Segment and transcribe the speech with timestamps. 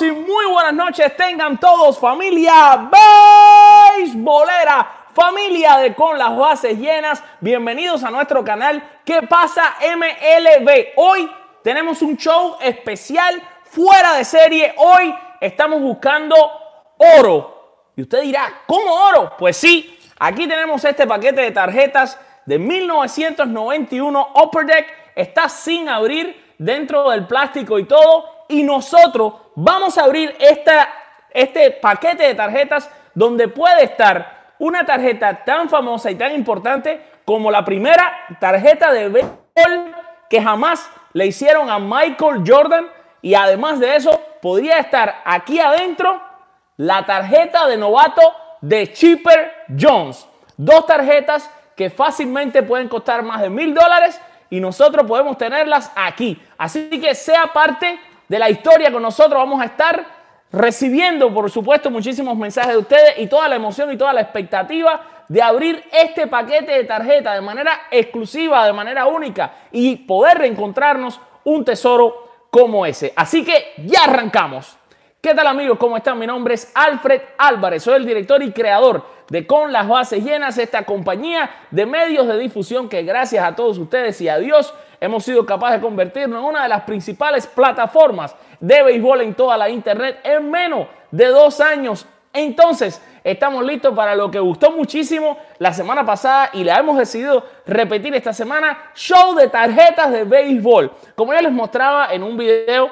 [0.00, 2.90] Y muy buenas noches tengan todos familia
[4.00, 7.22] beisbolera, familia de Con las Bases Llenas.
[7.40, 10.94] Bienvenidos a nuestro canal ¿Qué pasa MLB?
[10.96, 11.30] Hoy
[11.62, 14.74] tenemos un show especial fuera de serie.
[14.78, 16.34] Hoy estamos buscando
[17.18, 17.92] oro.
[17.94, 19.34] Y usted dirá, ¿cómo oro?
[19.38, 24.86] Pues sí, aquí tenemos este paquete de tarjetas de 1991 Upper Deck.
[25.14, 30.36] Está sin abrir dentro del plástico y todo y nosotros vamos a abrir
[31.30, 37.50] este paquete de tarjetas donde puede estar una tarjeta tan famosa y tan importante como
[37.50, 39.94] la primera tarjeta de béisbol
[40.28, 42.86] que jamás le hicieron a Michael Jordan
[43.22, 46.20] y además de eso podría estar aquí adentro
[46.76, 48.20] la tarjeta de novato
[48.60, 50.26] de Chipper Jones.
[50.56, 56.40] Dos tarjetas que fácilmente pueden costar más de mil dólares y nosotros podemos tenerlas aquí.
[56.58, 57.98] Así que sea parte
[58.34, 59.38] de la historia con nosotros.
[59.38, 60.04] Vamos a estar
[60.50, 65.24] recibiendo, por supuesto, muchísimos mensajes de ustedes y toda la emoción y toda la expectativa
[65.28, 71.20] de abrir este paquete de tarjeta de manera exclusiva, de manera única y poder reencontrarnos
[71.44, 73.12] un tesoro como ese.
[73.14, 74.78] Así que ya arrancamos.
[75.20, 75.78] ¿Qué tal amigos?
[75.78, 76.18] ¿Cómo están?
[76.18, 80.58] Mi nombre es Alfred Álvarez, soy el director y creador de Con las Bases Llenas,
[80.58, 85.24] esta compañía de medios de difusión que gracias a todos ustedes y a Dios hemos
[85.24, 89.68] sido capaces de convertirnos en una de las principales plataformas de béisbol en toda la
[89.68, 92.06] internet en menos de dos años.
[92.32, 97.44] Entonces, estamos listos para lo que gustó muchísimo la semana pasada y la hemos decidido
[97.66, 100.90] repetir esta semana, show de tarjetas de béisbol.
[101.14, 102.90] Como ya les mostraba en un video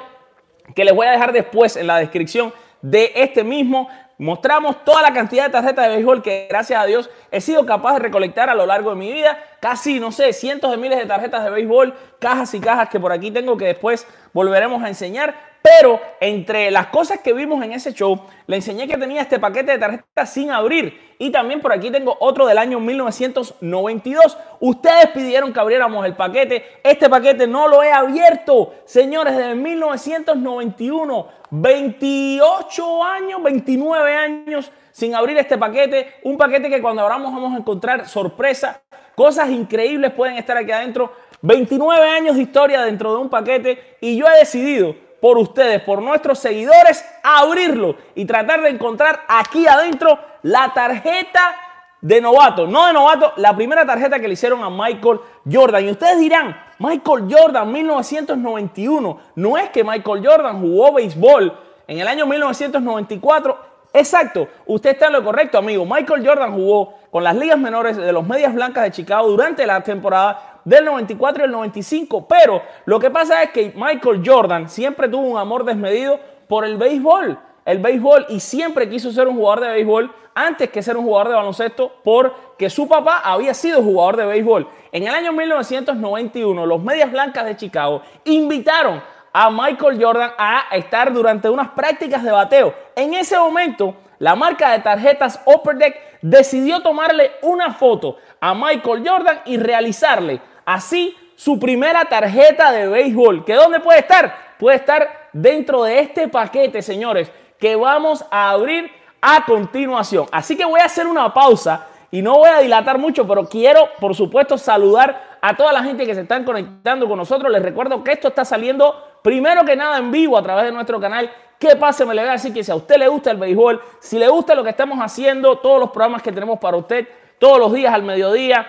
[0.73, 3.89] que les voy a dejar después en la descripción de este mismo,
[4.23, 7.95] Mostramos toda la cantidad de tarjetas de béisbol que gracias a Dios he sido capaz
[7.95, 9.37] de recolectar a lo largo de mi vida.
[9.59, 13.11] Casi, no sé, cientos de miles de tarjetas de béisbol, cajas y cajas que por
[13.11, 15.35] aquí tengo que después volveremos a enseñar.
[15.63, 19.71] Pero entre las cosas que vimos en ese show, le enseñé que tenía este paquete
[19.71, 21.15] de tarjetas sin abrir.
[21.17, 24.37] Y también por aquí tengo otro del año 1992.
[24.59, 26.65] Ustedes pidieron que abriéramos el paquete.
[26.83, 31.27] Este paquete no lo he abierto, señores, desde 1991.
[31.49, 36.15] 28 años, 29 años sin abrir este paquete.
[36.23, 38.81] Un paquete que cuando abramos vamos a encontrar sorpresa.
[39.15, 41.13] Cosas increíbles pueden estar aquí adentro.
[41.41, 43.97] 29 años de historia dentro de un paquete.
[44.01, 49.65] Y yo he decidido por ustedes, por nuestros seguidores, abrirlo y tratar de encontrar aquí
[49.65, 51.55] adentro la tarjeta
[52.01, 52.67] de novato.
[52.67, 55.85] No de novato, la primera tarjeta que le hicieron a Michael Jordan.
[55.85, 59.19] Y ustedes dirán, Michael Jordan 1991.
[59.35, 61.57] No es que Michael Jordan jugó béisbol
[61.87, 63.57] en el año 1994.
[63.93, 65.85] Exacto, usted está en lo correcto, amigo.
[65.85, 69.81] Michael Jordan jugó con las ligas menores de los Medias Blancas de Chicago durante la
[69.83, 72.27] temporada del 94 y el 95.
[72.27, 76.77] Pero lo que pasa es que Michael Jordan siempre tuvo un amor desmedido por el
[76.77, 77.39] béisbol.
[77.65, 81.29] El béisbol y siempre quiso ser un jugador de béisbol antes que ser un jugador
[81.29, 84.67] de baloncesto porque su papá había sido jugador de béisbol.
[84.91, 91.11] En el año 1991, los Medias Blancas de Chicago invitaron a Michael Jordan a estar
[91.11, 92.73] durante unas prácticas de bateo.
[92.95, 99.07] En ese momento, la marca de tarjetas Upper Deck decidió tomarle una foto a Michael
[99.07, 104.55] Jordan y realizarle Así, su primera tarjeta de béisbol, que ¿dónde puede estar?
[104.59, 108.91] Puede estar dentro de este paquete, señores, que vamos a abrir
[109.21, 110.27] a continuación.
[110.31, 113.89] Así que voy a hacer una pausa y no voy a dilatar mucho, pero quiero,
[113.99, 117.51] por supuesto, saludar a toda la gente que se están conectando con nosotros.
[117.51, 120.99] Les recuerdo que esto está saliendo primero que nada en vivo a través de nuestro
[120.99, 121.31] canal.
[121.59, 124.27] Que pase me le Así que si a usted le gusta el béisbol, si le
[124.27, 127.07] gusta lo que estamos haciendo, todos los programas que tenemos para usted
[127.39, 128.65] todos los días al mediodía,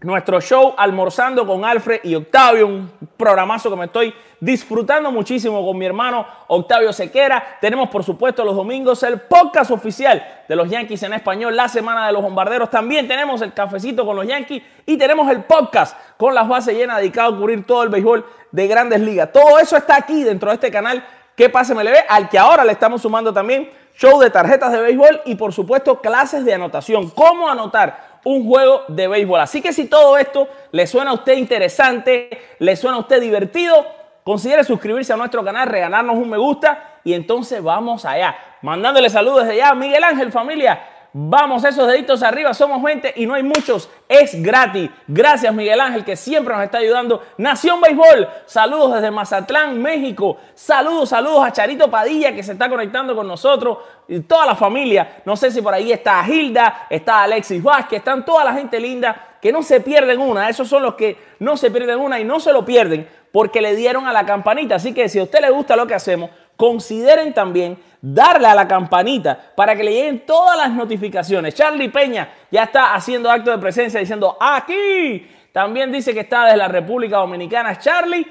[0.00, 5.78] nuestro show Almorzando con Alfred y Octavio, un programazo que me estoy disfrutando muchísimo con
[5.78, 7.58] mi hermano Octavio Sequera.
[7.60, 12.06] Tenemos por supuesto los domingos el podcast oficial de los Yankees en español, la semana
[12.06, 12.70] de los bombarderos.
[12.70, 16.98] También tenemos el cafecito con los Yankees y tenemos el podcast con las bases llenas
[16.98, 19.32] dedicado a cubrir todo el béisbol de grandes ligas.
[19.32, 22.38] Todo eso está aquí dentro de este canal que pase me le ve, al que
[22.38, 26.54] ahora le estamos sumando también show de tarjetas de béisbol y por supuesto clases de
[26.54, 27.10] anotación.
[27.10, 28.05] ¿Cómo anotar?
[28.26, 29.40] Un juego de béisbol.
[29.40, 32.28] Así que si todo esto le suena a usted interesante,
[32.58, 33.86] le suena a usted divertido,
[34.24, 38.36] considere suscribirse a nuestro canal, regalarnos un me gusta y entonces vamos allá.
[38.62, 40.80] Mandándole saludos desde allá, Miguel Ángel, familia.
[41.12, 44.90] Vamos, esos deditos arriba, somos gente y no hay muchos, es gratis.
[45.06, 47.22] Gracias Miguel Ángel que siempre nos está ayudando.
[47.38, 50.36] Nación Béisbol, saludos desde Mazatlán, México.
[50.54, 55.22] Saludos, saludos a Charito Padilla que se está conectando con nosotros y toda la familia.
[55.24, 59.38] No sé si por ahí está Hilda, está Alexis Vázquez, están toda la gente linda
[59.40, 60.48] que no se pierden una.
[60.48, 63.74] Esos son los que no se pierden una y no se lo pierden porque le
[63.74, 64.76] dieron a la campanita.
[64.76, 68.66] Así que si a usted le gusta lo que hacemos, consideren también darle a la
[68.66, 71.54] campanita para que le lleguen todas las notificaciones.
[71.54, 75.28] Charlie Peña ya está haciendo acto de presencia diciendo aquí.
[75.52, 77.78] También dice que está desde la República Dominicana.
[77.78, 78.26] Charlie,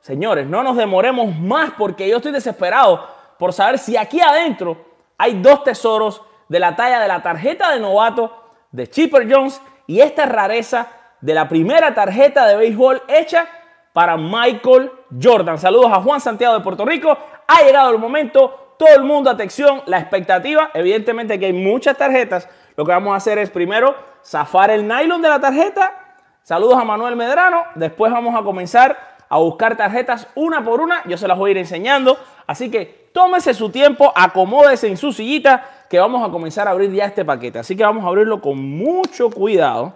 [0.00, 3.06] señores, no nos demoremos más porque yo estoy desesperado
[3.38, 4.89] por saber si aquí adentro
[5.20, 8.32] hay dos tesoros de la talla de la tarjeta de novato
[8.70, 10.86] de Chipper Jones y esta rareza
[11.20, 13.46] de la primera tarjeta de béisbol hecha
[13.92, 14.90] para Michael
[15.22, 15.58] Jordan.
[15.58, 17.18] Saludos a Juan Santiago de Puerto Rico.
[17.46, 20.70] Ha llegado el momento, todo el mundo, atención, la expectativa.
[20.72, 22.48] Evidentemente que hay muchas tarjetas.
[22.74, 23.94] Lo que vamos a hacer es primero
[24.24, 26.16] zafar el nylon de la tarjeta.
[26.42, 27.64] Saludos a Manuel Medrano.
[27.74, 28.96] Después vamos a comenzar
[29.28, 31.02] a buscar tarjetas una por una.
[31.04, 32.18] Yo se las voy a ir enseñando.
[32.50, 36.90] Así que tómese su tiempo, acomódese en su sillita, que vamos a comenzar a abrir
[36.90, 37.60] ya este paquete.
[37.60, 39.94] Así que vamos a abrirlo con mucho cuidado.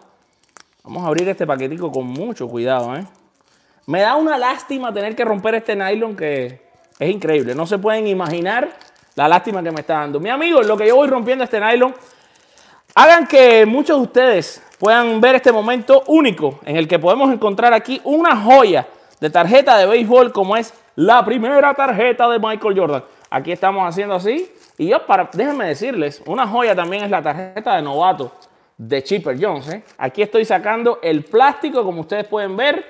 [0.85, 3.05] Vamos a abrir este paquetico con mucho cuidado, ¿eh?
[3.87, 6.61] Me da una lástima tener que romper este nylon que
[6.97, 7.57] es increíble.
[7.57, 8.69] No se pueden imaginar
[9.17, 10.21] la lástima que me está dando.
[10.21, 11.93] Mi amigo, lo que yo voy rompiendo este nylon,
[12.95, 17.75] hagan que muchos de ustedes puedan ver este momento único en el que podemos encontrar
[17.75, 18.87] aquí una joya
[19.19, 23.05] de tarjeta de béisbol como es la primera tarjeta de Michael Jordan.
[23.31, 24.51] Aquí estamos haciendo así.
[24.79, 28.33] Y yo, para, déjenme decirles, una joya también es la tarjeta de novato
[28.77, 29.69] de Chipper Jones.
[29.69, 29.85] ¿eh?
[29.99, 32.85] Aquí estoy sacando el plástico, como ustedes pueden ver.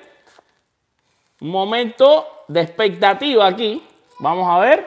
[1.41, 3.83] Momento de expectativa aquí.
[4.19, 4.87] Vamos a ver.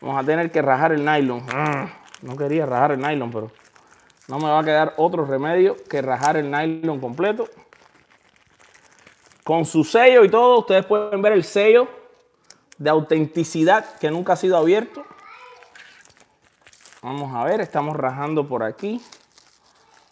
[0.00, 1.44] Vamos a tener que rajar el nylon.
[1.52, 1.88] Ah,
[2.22, 3.50] no quería rajar el nylon, pero
[4.28, 7.48] no me va a quedar otro remedio que rajar el nylon completo.
[9.42, 11.97] Con su sello y todo, ustedes pueden ver el sello
[12.78, 15.04] de autenticidad que nunca ha sido abierto.
[17.02, 19.00] Vamos a ver, estamos rajando por aquí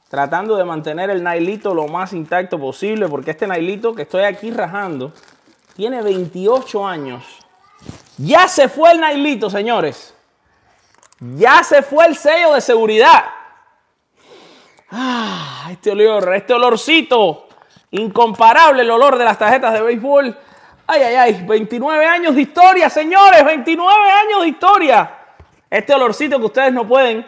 [0.09, 4.51] tratando de mantener el nailito lo más intacto posible, porque este nailito que estoy aquí
[4.51, 5.13] rajando
[5.75, 7.25] tiene 28 años.
[8.17, 10.15] Ya se fue el nailito, señores.
[11.21, 13.25] Ya se fue el sello de seguridad.
[14.91, 17.49] Ah, este olor, este olorcito.
[17.91, 20.37] Incomparable el olor de las tarjetas de béisbol.
[20.87, 21.45] Ay, ay, ay.
[21.47, 23.45] 29 años de historia, señores.
[23.45, 25.11] 29 años de historia.
[25.69, 27.27] Este olorcito que ustedes no pueden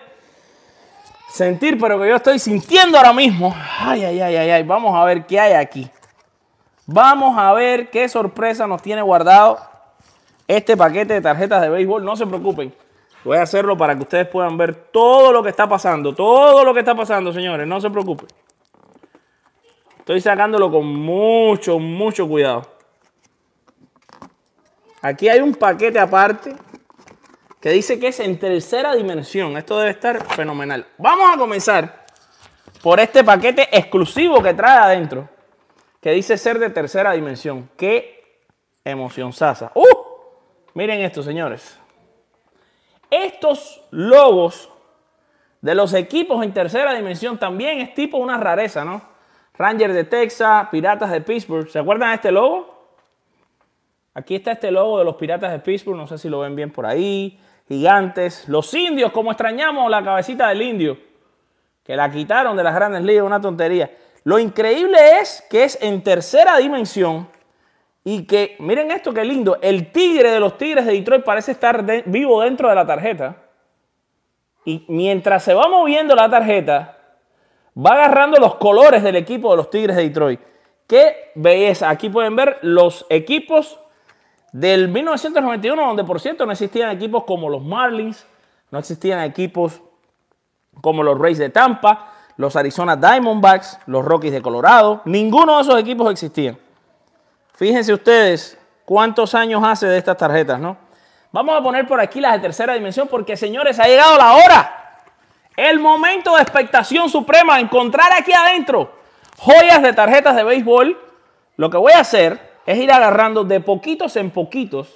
[1.29, 3.55] sentir, pero que yo estoy sintiendo ahora mismo.
[3.81, 4.63] Ay, ay, ay, ay, ay.
[4.63, 5.91] Vamos a ver qué hay aquí.
[6.87, 9.59] Vamos a ver qué sorpresa nos tiene guardado
[10.47, 12.05] este paquete de tarjetas de béisbol.
[12.05, 12.73] No se preocupen.
[13.25, 16.15] Voy a hacerlo para que ustedes puedan ver todo lo que está pasando.
[16.15, 17.67] Todo lo que está pasando, señores.
[17.67, 18.29] No se preocupen.
[19.99, 22.78] Estoy sacándolo con mucho, mucho cuidado.
[25.03, 26.56] Aquí hay un paquete aparte
[27.61, 29.56] que dice que es en tercera dimensión.
[29.56, 30.87] Esto debe estar fenomenal.
[30.99, 32.06] Vamos a comenzar
[32.83, 35.29] por este paquete exclusivo que trae adentro,
[36.00, 37.69] que dice ser de tercera dimensión.
[37.77, 38.43] ¡Qué
[38.85, 39.73] emoción sasa!
[39.75, 39.85] ¡Uh!
[40.75, 41.79] Miren esto, señores.
[43.11, 44.71] Estos logos
[45.61, 49.03] de los equipos en tercera dimensión también es tipo una rareza, ¿no?
[49.55, 51.69] Rangers de Texas, Piratas de Pittsburgh.
[51.69, 52.78] ¿Se acuerdan de este logo?
[54.15, 56.73] Aquí está este logo de los Piratas de Pittsburgh, no sé si lo ven bien
[56.73, 57.39] por ahí
[57.69, 58.49] gigantes.
[58.49, 60.99] Los indios, como extrañamos la cabecita del indio,
[61.85, 63.91] que la quitaron de las grandes ligas, una tontería.
[64.25, 67.29] Lo increíble es que es en tercera dimensión
[68.05, 71.85] y que, miren esto qué lindo, el tigre de los tigres de Detroit parece estar
[72.07, 73.37] vivo dentro de la tarjeta.
[74.65, 76.99] Y mientras se va moviendo la tarjeta,
[77.77, 80.41] va agarrando los colores del equipo de los tigres de Detroit.
[80.87, 81.91] Qué belleza.
[81.91, 83.79] Aquí pueden ver los equipos
[84.52, 88.26] del 1991, donde por cierto no existían equipos como los Marlins,
[88.71, 89.81] no existían equipos
[90.81, 95.78] como los Rays de Tampa, los Arizona Diamondbacks, los Rockies de Colorado, ninguno de esos
[95.78, 96.59] equipos existían.
[97.55, 100.76] Fíjense ustedes cuántos años hace de estas tarjetas, ¿no?
[101.33, 105.00] Vamos a poner por aquí las de tercera dimensión porque, señores, ha llegado la hora.
[105.57, 108.99] El momento de expectación suprema, encontrar aquí adentro
[109.38, 110.99] joyas de tarjetas de béisbol.
[111.57, 114.95] Lo que voy a hacer es ir agarrando de poquitos en poquitos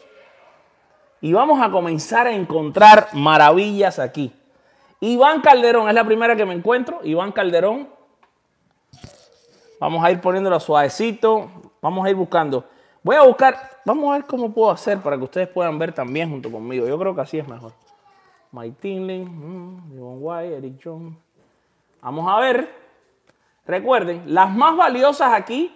[1.22, 4.30] y vamos a comenzar a encontrar maravillas aquí.
[5.00, 7.00] Iván Calderón es la primera que me encuentro.
[7.02, 7.88] Iván Calderón.
[9.80, 11.50] Vamos a ir poniéndolo suavecito.
[11.80, 12.66] Vamos a ir buscando.
[13.02, 16.28] Voy a buscar, vamos a ver cómo puedo hacer para que ustedes puedan ver también
[16.28, 16.86] junto conmigo.
[16.86, 17.72] Yo creo que así es mejor.
[18.50, 21.16] Mike Tinley, mm, White, Eric Jones.
[22.02, 22.68] Vamos a ver.
[23.64, 25.74] Recuerden, las más valiosas aquí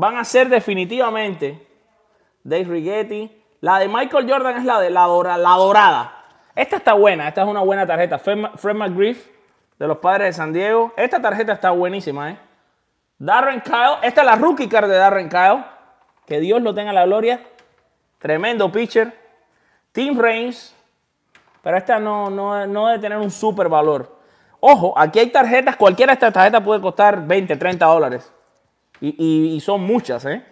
[0.00, 1.66] van a ser definitivamente
[2.42, 3.44] Dave Rigetti.
[3.60, 6.24] La de Michael Jordan es la de la, dorada.
[6.54, 8.18] Esta está buena, esta es una buena tarjeta.
[8.18, 9.28] Fred McGriff
[9.78, 10.94] de los padres de San Diego.
[10.96, 12.38] Esta tarjeta está buenísima, ¿eh?
[13.18, 15.64] Darren Kyle, esta es la rookie card de Darren Kyle.
[16.24, 17.40] Que Dios lo tenga la gloria.
[18.18, 19.14] Tremendo pitcher.
[19.92, 20.74] Team Reigns,
[21.62, 24.18] pero esta no, no, no debe tener un super valor.
[24.60, 28.32] Ojo, aquí hay tarjetas, cualquiera de estas tarjetas puede costar 20, 30 dólares.
[29.00, 30.44] Y, son muchas, ¿eh?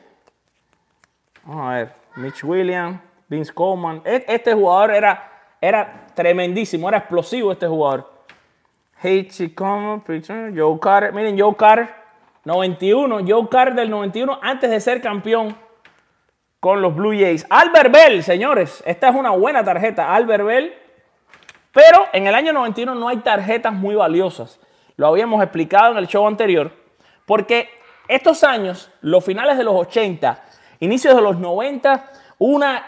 [1.45, 1.93] Vamos a ver.
[2.17, 4.03] Mitch Williams, Vince Coleman.
[4.05, 8.11] E, este jugador era, era tremendísimo, era explosivo este jugador.
[8.99, 9.55] H.C.
[9.55, 10.03] Coleman,
[10.57, 11.13] Joe Carter.
[11.13, 11.95] Miren, Joe Carter,
[12.45, 13.21] 91.
[13.27, 15.55] Joe Carter del 91 antes de ser campeón
[16.61, 17.47] con los Blue Jays.
[17.49, 18.83] Albert Bell, señores.
[18.87, 20.15] Esta es una buena tarjeta.
[20.15, 20.75] Albert Bell.
[21.73, 24.59] Pero en el año 91 no hay tarjetas muy valiosas.
[24.97, 26.73] Lo habíamos explicado en el show anterior.
[27.25, 27.69] Porque
[28.09, 30.43] estos años, los finales de los 80,
[30.81, 32.85] inicios de los 90, una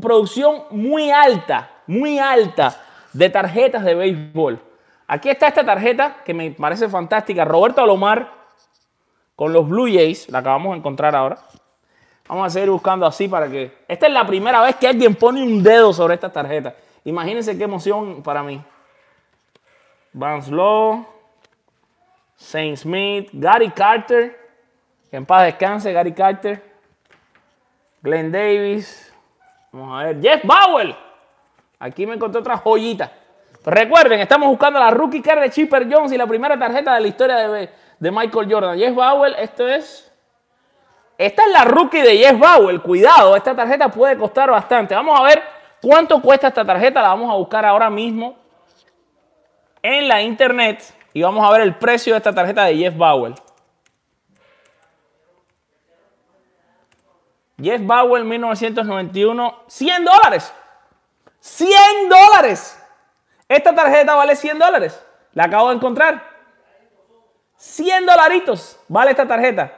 [0.00, 2.76] producción muy alta, muy alta
[3.12, 4.60] de tarjetas de béisbol.
[5.06, 7.44] Aquí está esta tarjeta que me parece fantástica.
[7.44, 8.28] Roberto Alomar
[9.36, 10.28] con los Blue Jays.
[10.30, 11.38] La acabamos de encontrar ahora.
[12.28, 13.84] Vamos a seguir buscando así para que...
[13.86, 16.74] Esta es la primera vez que alguien pone un dedo sobre esta tarjeta.
[17.04, 18.60] Imagínense qué emoción para mí.
[20.12, 21.06] Vance Law,
[22.34, 24.45] Saint Smith, Gary Carter.
[25.12, 26.62] En paz descanse, Gary Carter.
[28.02, 29.12] Glenn Davis.
[29.72, 30.20] Vamos a ver.
[30.20, 30.94] Jeff Bowell.
[31.78, 33.12] Aquí me encontré otra joyita.
[33.64, 37.08] recuerden, estamos buscando la rookie card de Chipper Jones y la primera tarjeta de la
[37.08, 38.78] historia de, de Michael Jordan.
[38.78, 40.06] Jeff Bowell, esto es
[41.18, 42.82] esta es la rookie de Jeff Bowell.
[42.82, 44.94] Cuidado, esta tarjeta puede costar bastante.
[44.94, 45.42] Vamos a ver
[45.80, 47.00] cuánto cuesta esta tarjeta.
[47.00, 48.36] La vamos a buscar ahora mismo
[49.82, 50.82] en la internet
[51.14, 53.34] y vamos a ver el precio de esta tarjeta de Jeff Bowell.
[57.60, 60.52] Jeff Bowell 1991, 100 dólares.
[61.40, 62.82] 100 dólares.
[63.48, 65.02] Esta tarjeta vale 100 dólares.
[65.32, 66.22] La acabo de encontrar.
[67.56, 69.72] 100 dolaritos vale esta tarjeta.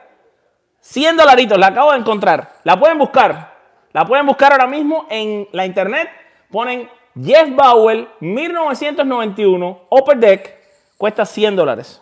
[0.81, 2.55] 100 dolaritos, la acabo de encontrar.
[2.63, 3.57] La pueden buscar.
[3.91, 6.09] La pueden buscar ahora mismo en la internet.
[6.51, 6.89] Ponen
[7.21, 10.59] Jeff Bowell 1991 Upper Deck.
[10.97, 12.01] Cuesta 100 dólares.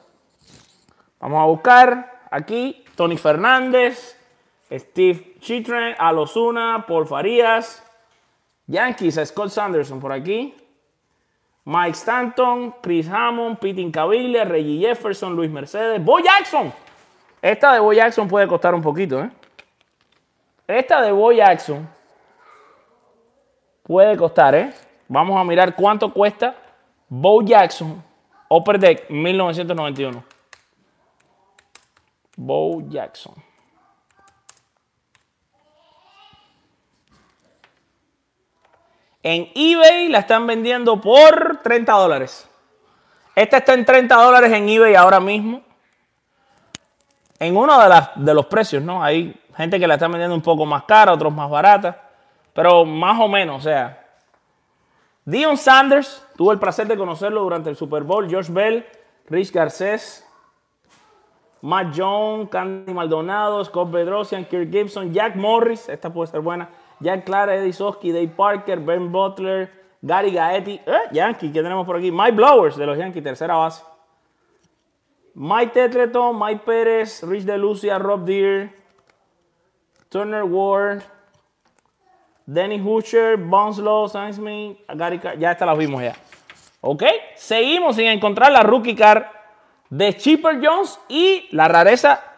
[1.20, 4.18] Vamos a buscar aquí Tony Fernández,
[4.72, 7.82] Steve Chitren, Alosuna, Paul Farías,
[8.68, 10.54] Yankees, Scott Sanderson por aquí.
[11.64, 16.74] Mike Stanton, Chris Hammond, Pete Incaviglia, Reggie Jefferson, Luis Mercedes, Bo Jackson.
[17.42, 19.32] Esta de Bo Jackson puede costar un poquito, ¿eh?
[20.68, 21.88] Esta de Bo Jackson
[23.84, 24.74] puede costar, ¿eh?
[25.08, 26.58] Vamos a mirar cuánto cuesta
[27.08, 28.04] Bo Jackson
[28.50, 30.26] Upper Deck 1991.
[32.36, 33.47] Bo Jackson.
[39.24, 42.48] En eBay la están vendiendo por 30 dólares.
[43.36, 45.62] Esta está en 30 dólares en eBay ahora mismo
[47.40, 47.78] en uno
[48.16, 49.04] de, los precios, ¿no?
[49.04, 52.10] Hay gente que la está vendiendo un poco más cara, otros más barata,
[52.54, 54.04] pero más o menos, o sea.
[55.26, 58.86] Dion Sanders, tuvo el placer de conocerlo durante el Super Bowl, Josh Bell,
[59.30, 60.26] Rich Garcés,
[61.62, 67.26] Matt Jones, Candy Maldonado, Scott Bedrosian, Kirk Gibson, Jack Morris, esta puede ser buena, Jack
[67.26, 69.70] Clara, Eddie Soski, Dave Parker, Ben Butler,
[70.02, 73.84] Gary Gaetti, eh, Yankee, que tenemos por aquí, Mike Blowers de los Yankees, tercera base.
[75.36, 78.74] Mike Tetleton, Mike Pérez, Rich DeLucia, Rob Deere,
[80.10, 81.04] Turner Ward,
[82.46, 86.16] Danny Hutcher, Bonslow, Smith, Gary Ya esta la vimos ya.
[86.82, 87.04] ¿Ok?
[87.36, 89.32] Seguimos sin encontrar la rookie car
[89.90, 92.37] de Chipper Jones y la rareza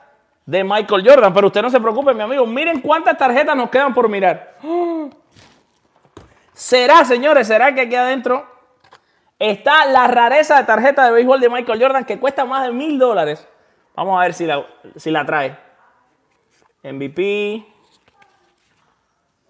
[0.50, 1.34] de Michael Jordan.
[1.34, 2.46] Pero usted no se preocupe, mi amigo.
[2.46, 4.58] Miren cuántas tarjetas nos quedan por mirar.
[6.54, 7.48] ¿Será, señores?
[7.48, 8.46] ¿Será que aquí adentro
[9.40, 13.00] Está la rareza de tarjeta de béisbol de Michael Jordan que cuesta más de mil
[13.00, 13.48] dólares.
[13.96, 14.66] Vamos a ver si la,
[14.98, 15.58] si la trae.
[16.84, 17.66] MVP.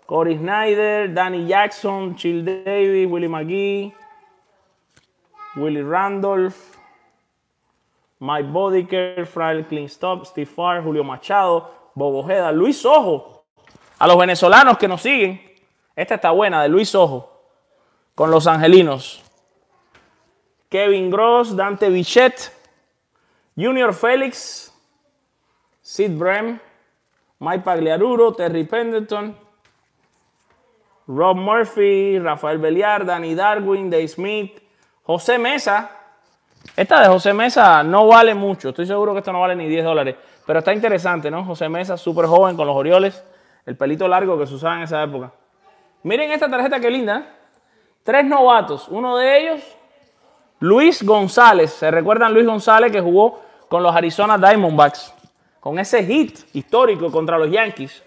[0.06, 3.94] Corey Snyder, Danny Jackson, Chill Davis, Willie McGee,
[5.56, 6.79] Willie Randolph,
[8.20, 13.46] Mike Bodiker, Franklin Stop, Steve Farr, Julio Machado, Bobo Ojeda, Luis Ojo.
[13.98, 15.42] A los venezolanos que nos siguen,
[15.96, 17.32] esta está buena, de Luis Ojo,
[18.16, 19.24] con los angelinos.
[20.70, 22.52] Kevin Gross, Dante Bichette,
[23.56, 24.74] Junior Félix,
[25.82, 26.60] Sid Brem,
[27.40, 29.36] Mike Pagliaruro, Terry Pendleton,
[31.08, 34.62] Rob Murphy, Rafael Beliar, Danny Darwin, Dave Smith,
[35.04, 35.99] José Mesa.
[36.76, 38.70] Esta de José Mesa no vale mucho.
[38.70, 40.16] Estoy seguro que esto no vale ni 10 dólares.
[40.46, 41.44] Pero está interesante, ¿no?
[41.44, 43.24] José Mesa, súper joven con los Orioles.
[43.66, 45.32] El pelito largo que se usaba en esa época.
[46.04, 47.26] Miren esta tarjeta qué linda.
[48.04, 48.88] Tres novatos.
[48.88, 49.62] Uno de ellos
[50.62, 55.14] Luis González, ¿se recuerdan Luis González que jugó con los Arizona Diamondbacks?
[55.62, 58.04] Con ese hit histórico contra los Yankees.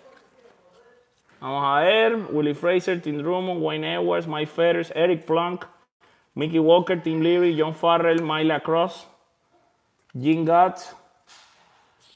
[1.41, 2.17] Vamos a ver.
[2.31, 5.65] Willie Fraser, Tim Drummond, Wayne Edwards, Mike Fetters, Eric Plunk,
[6.35, 9.07] Mickey Walker, Tim Leary, John Farrell, Myla Cross,
[10.19, 10.97] Jim Gutz,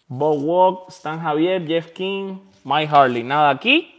[0.09, 3.23] Bob Walk, Stan Javier, Jeff King, Mike Harley.
[3.23, 3.93] Nada aquí.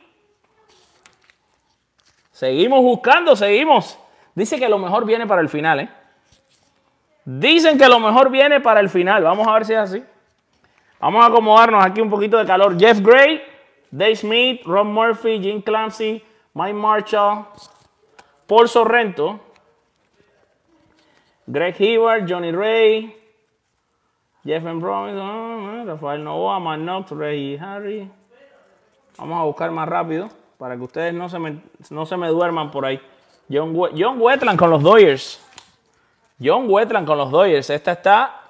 [2.31, 3.97] Seguimos buscando, seguimos.
[4.36, 5.89] Dice que lo mejor viene para el final, ¿eh?
[7.25, 9.24] Dicen que lo mejor viene para el final.
[9.24, 10.03] Vamos a ver si es así.
[11.00, 12.79] Vamos a acomodarnos aquí un poquito de calor.
[12.79, 13.41] Jeff Gray,
[13.91, 17.45] Dave Smith, Ron Murphy, Jim Clancy, Mike Marshall,
[18.47, 19.39] Paul Sorrento,
[21.48, 23.16] Greg Hayward, Johnny Ray,
[24.44, 28.12] Jeff Robinson, Rafael Novoa, Mark Knox, Ray Harry.
[29.18, 32.70] Vamos a buscar más rápido para que ustedes no se me, no se me duerman
[32.70, 33.00] por ahí.
[33.50, 35.42] John, John Wetland con los Dodgers.
[36.44, 37.70] John Wetland con los Dodgers.
[37.70, 38.42] Esta está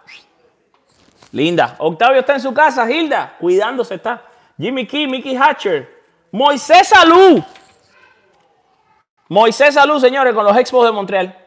[1.32, 1.76] linda.
[1.78, 4.24] Octavio está en su casa, Hilda, cuidándose está.
[4.58, 6.04] Jimmy Key, Mickey Hatcher.
[6.32, 7.44] Moisés Salud.
[9.30, 11.47] Moisés Salud, señores, con los Expos de Montreal.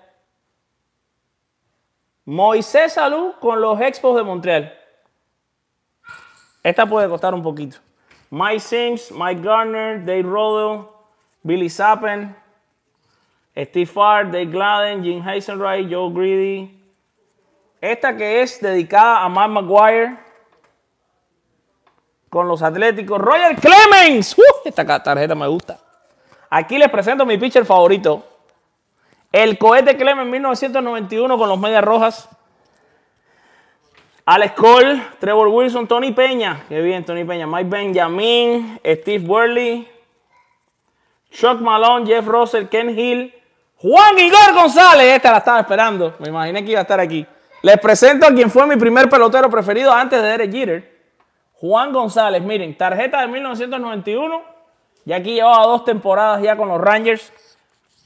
[2.30, 4.72] Moisés Salud con los Expos de Montreal.
[6.62, 7.78] Esta puede costar un poquito.
[8.30, 10.86] Mike Sims, Mike Garner, Dave Rodell,
[11.42, 12.36] Billy Sappen,
[13.56, 16.80] Steve Farr, Dave Gladden, Jim Heisenreich, Joe Greedy.
[17.80, 20.16] Esta que es dedicada a Matt McGuire
[22.28, 23.20] con los Atléticos.
[23.20, 24.38] Roger Clemens.
[24.38, 25.80] Uh, esta tarjeta me gusta.
[26.48, 28.24] Aquí les presento mi pitcher favorito.
[29.32, 32.28] El cohete Clemens 1991 con los Medias Rojas.
[34.26, 36.64] Alex Cole, Trevor Wilson, Tony Peña.
[36.68, 37.46] Qué bien, Tony Peña.
[37.46, 39.88] Mike Benjamin, Steve Worley,
[41.30, 43.34] Chuck Malone, Jeff Russell, Ken Hill,
[43.76, 45.14] Juan Igor González.
[45.14, 46.14] Esta la estaba esperando.
[46.18, 47.26] Me imaginé que iba a estar aquí.
[47.62, 51.00] Les presento a quien fue mi primer pelotero preferido antes de Derek Jeter.
[51.54, 52.42] Juan González.
[52.42, 54.42] Miren, tarjeta de 1991.
[55.06, 57.32] Y aquí llevaba dos temporadas ya con los Rangers.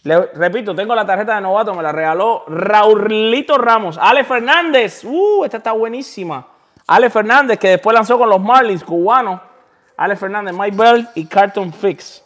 [0.05, 3.97] Repito, tengo la tarjeta de novato, me la regaló Raulito Ramos.
[3.97, 6.47] Ale Fernández, uh, esta está buenísima.
[6.87, 9.41] Ale Fernández, que después lanzó con los Marlins, cubano.
[9.97, 12.23] Ale Fernández, Mike Bell y Carton Fix.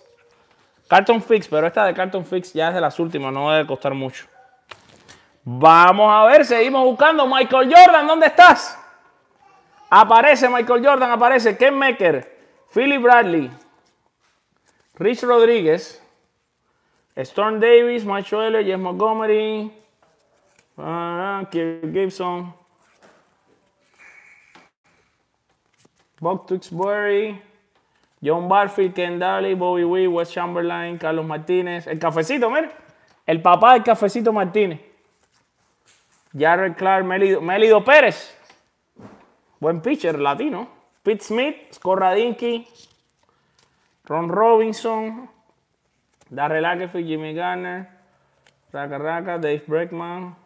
[0.88, 3.94] Carton Fix, pero esta de Carton Fix ya es de las últimas, no debe costar
[3.94, 4.26] mucho.
[5.44, 7.26] Vamos a ver, seguimos buscando.
[7.26, 8.76] Michael Jordan, ¿dónde estás?
[9.88, 12.38] Aparece Michael Jordan, aparece Ken Mecker,
[12.74, 13.50] Philly Bradley,
[14.96, 16.02] Rich Rodríguez.
[17.24, 19.72] Storm Davis, Mike Schroeder, Jeff Montgomery,
[20.76, 22.54] uh, Kirk Gibson,
[26.20, 27.40] Bob Tewksbury,
[28.22, 32.70] John Barfield, Ken Daly, Bobby Wee, Wes Chamberlain, Carlos Martínez, el cafecito, mire,
[33.26, 34.80] el papá del cafecito Martínez,
[36.32, 38.36] Jared Clark, Melido, Pérez,
[39.58, 40.68] buen pitcher latino,
[41.02, 42.66] Pete Smith, Scorradinki,
[44.04, 45.28] Ron Robinson,
[46.30, 47.88] Darrell Lagerfield, Jimmy Garner,
[48.72, 50.36] Raka Raka, Dave Breckman.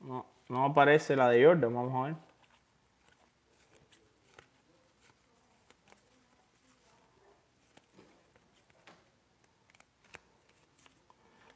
[0.00, 2.30] No, no aparece la de Jordan, vamos a ver.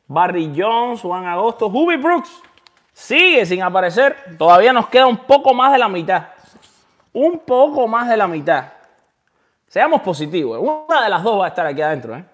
[0.07, 2.43] Barry Jones, Juan Agosto, Huby Brooks.
[2.93, 4.37] Sigue sin aparecer.
[4.39, 6.29] Todavía nos queda un poco más de la mitad.
[7.13, 8.73] Un poco más de la mitad.
[9.75, 10.61] Seamos positivos.
[10.61, 12.15] Una de las dos va a estar aquí adentro.
[12.15, 12.25] ¿eh?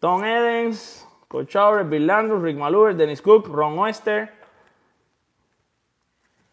[0.00, 4.28] Tom Edens, Coach Bill Landry, Rick Malure, Dennis Cook, Ron Wester,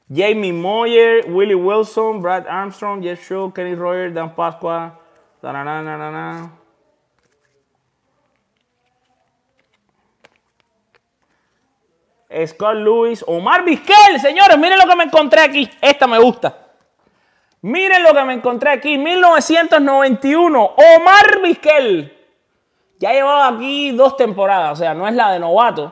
[0.08, 5.00] Jamie Moyer, Willie Wilson, Brad Armstrong, Jeff Shaw, Kenny Royer, Dan Pasqua,
[12.46, 15.68] Scott Lewis, Omar Vizquel, señores, miren lo que me encontré aquí.
[15.82, 16.65] Esta me gusta.
[17.66, 22.16] Miren lo que me encontré aquí, 1991, Omar Vizquel.
[23.00, 25.92] Ya llevaba aquí dos temporadas, o sea, no es la de novato,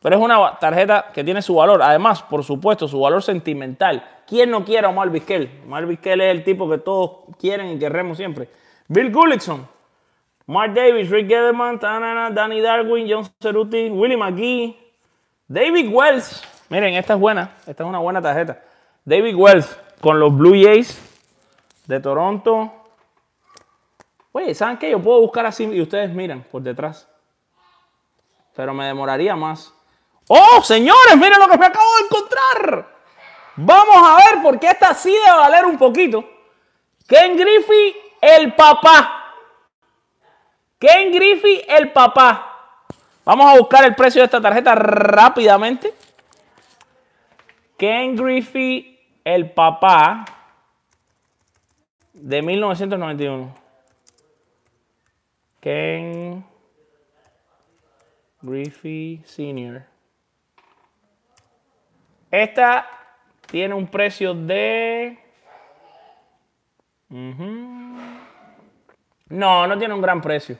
[0.00, 1.82] pero es una tarjeta que tiene su valor.
[1.82, 4.08] Además, por supuesto, su valor sentimental.
[4.28, 5.62] ¿Quién no quiere a Omar Vizquel?
[5.66, 8.48] Omar Vizquel es el tipo que todos quieren y queremos siempre.
[8.86, 9.66] Bill Gullickson,
[10.46, 14.78] Mark Davis, Rick Gederman, Danny Darwin, John Ceruti, Willie McGee,
[15.48, 16.44] David Wells.
[16.68, 18.62] Miren, esta es buena, esta es una buena tarjeta.
[19.04, 21.06] David Wells con los Blue Jays
[21.88, 22.70] de Toronto.
[24.32, 24.90] Oye, ¿saben qué?
[24.90, 27.08] Yo puedo buscar así y ustedes miran por detrás.
[28.54, 29.72] Pero me demoraría más.
[30.28, 31.16] ¡Oh, señores!
[31.16, 32.96] Miren lo que me acabo de encontrar.
[33.56, 36.24] Vamos a ver por qué esta sí debe valer un poquito.
[37.06, 39.34] Ken Griffey, el papá.
[40.78, 42.84] Ken Griffey, el papá.
[43.24, 45.94] Vamos a buscar el precio de esta tarjeta rápidamente.
[47.78, 50.37] Ken Griffey, el papá
[52.20, 53.54] de 1991.
[55.60, 56.44] Ken
[58.40, 59.84] Griffey Sr.
[62.30, 62.86] Esta
[63.46, 65.18] tiene un precio de...
[69.28, 70.58] No, no tiene un gran precio.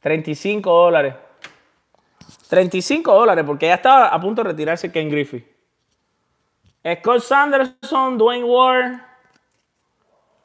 [0.00, 1.14] 35 dólares.
[2.48, 5.46] 35 dólares, porque ya estaba a punto de retirarse Ken Griffey.
[7.00, 9.07] Scott Sanderson, Dwayne Ward,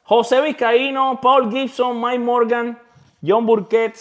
[0.04, 2.78] José Vizcaíno, Paul Gibson, Mike Morgan,
[3.26, 3.96] John Burkett,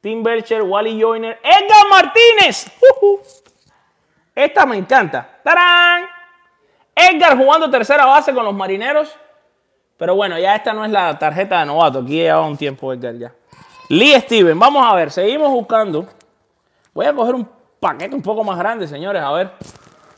[0.00, 2.66] Tim Belcher, Wally Joyner, Edgar Martínez.
[4.34, 5.40] Esta me encanta.
[5.42, 6.04] ¡Tarán!
[6.94, 9.16] Edgar jugando tercera base con los marineros.
[9.96, 12.00] Pero bueno, ya esta no es la tarjeta de novato.
[12.00, 13.32] Aquí lleva un tiempo Edgar ya.
[13.88, 16.06] Lee Steven, vamos a ver, seguimos buscando.
[16.94, 19.50] Voy a coger un paquete un poco más grande, señores, a ver.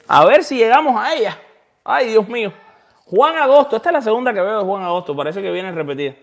[0.07, 1.39] A ver si llegamos a ella.
[1.83, 2.53] Ay, Dios mío.
[3.07, 6.15] Juan Agosto, esta es la segunda que veo de Juan Agosto, parece que viene repetida.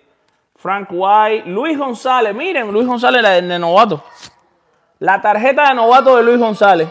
[0.56, 4.04] Frank White, Luis González, miren, Luis González la de novato.
[5.00, 6.88] La tarjeta de novato de Luis González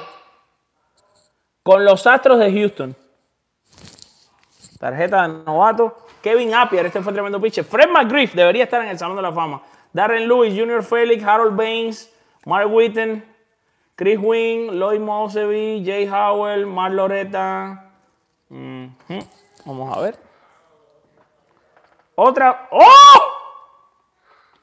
[1.63, 2.97] con los Astros de Houston.
[4.79, 6.07] Tarjeta de novato.
[6.23, 7.65] Kevin Appier, este fue tremendo pitcher.
[7.65, 9.63] Fred McGriff debería estar en el Salón de la Fama.
[9.93, 12.13] Darren Lewis, Junior Felix, Harold Baines,
[12.45, 13.25] Mark Witten,
[13.97, 17.91] Chris Wing, Lloyd Moseby, Jay Howell, Mark Loretta.
[19.65, 20.19] Vamos a ver.
[22.15, 22.69] Otra.
[22.71, 23.21] ¡Oh!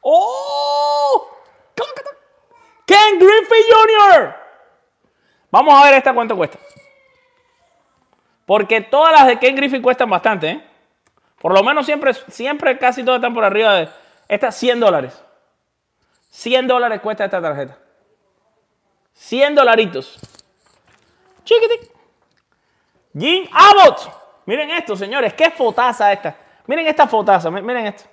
[0.02, 1.28] ¡Oh!
[2.86, 4.36] Ken Griffey Jr.
[5.52, 6.58] Vamos a ver esta cuánto cuesta.
[8.46, 10.68] Porque todas las de Ken Griffey cuestan bastante, ¿eh?
[11.40, 13.90] Por lo menos siempre, siempre casi todas están por arriba de
[14.30, 15.22] estas 100 dólares.
[16.30, 17.78] 100 dólares cuesta esta tarjeta.
[19.14, 20.18] 100 dolaritos.
[21.44, 21.92] Chiquitic.
[23.18, 24.27] Jim Abbott.
[24.48, 25.34] Miren esto, señores.
[25.34, 26.36] Qué fotaza esta.
[26.66, 27.52] Miren esta fotaza.
[27.52, 28.06] Miren esto.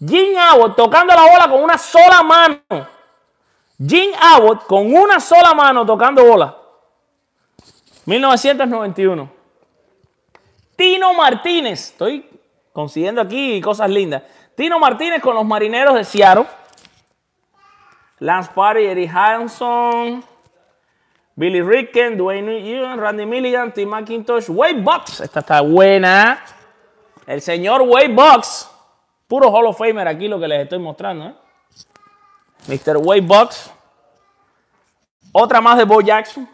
[0.00, 2.88] Jim Abbott tocando la bola con una sola mano.
[3.78, 6.56] Jim Abbott con una sola mano tocando bola.
[8.06, 9.30] 1991.
[10.74, 11.90] Tino Martínez.
[11.90, 12.26] Estoy
[12.72, 14.22] consiguiendo aquí cosas lindas.
[14.54, 16.46] Tino Martínez con los marineros de Seattle.
[18.20, 20.24] Lance Party, Eddie Hanson.
[21.38, 25.20] Billy Ricken, Dwayne Ewan, Randy Milligan, Tim McIntosh, Wade Bucks.
[25.20, 26.42] Esta está buena.
[27.28, 28.68] El señor Wade Bucks.
[29.28, 31.26] Puro Hall of Famer aquí lo que les estoy mostrando.
[31.28, 31.34] ¿eh?
[32.66, 32.96] Mr.
[32.96, 33.70] Wade Bucks.
[35.30, 36.48] Otra más de Bo Jackson.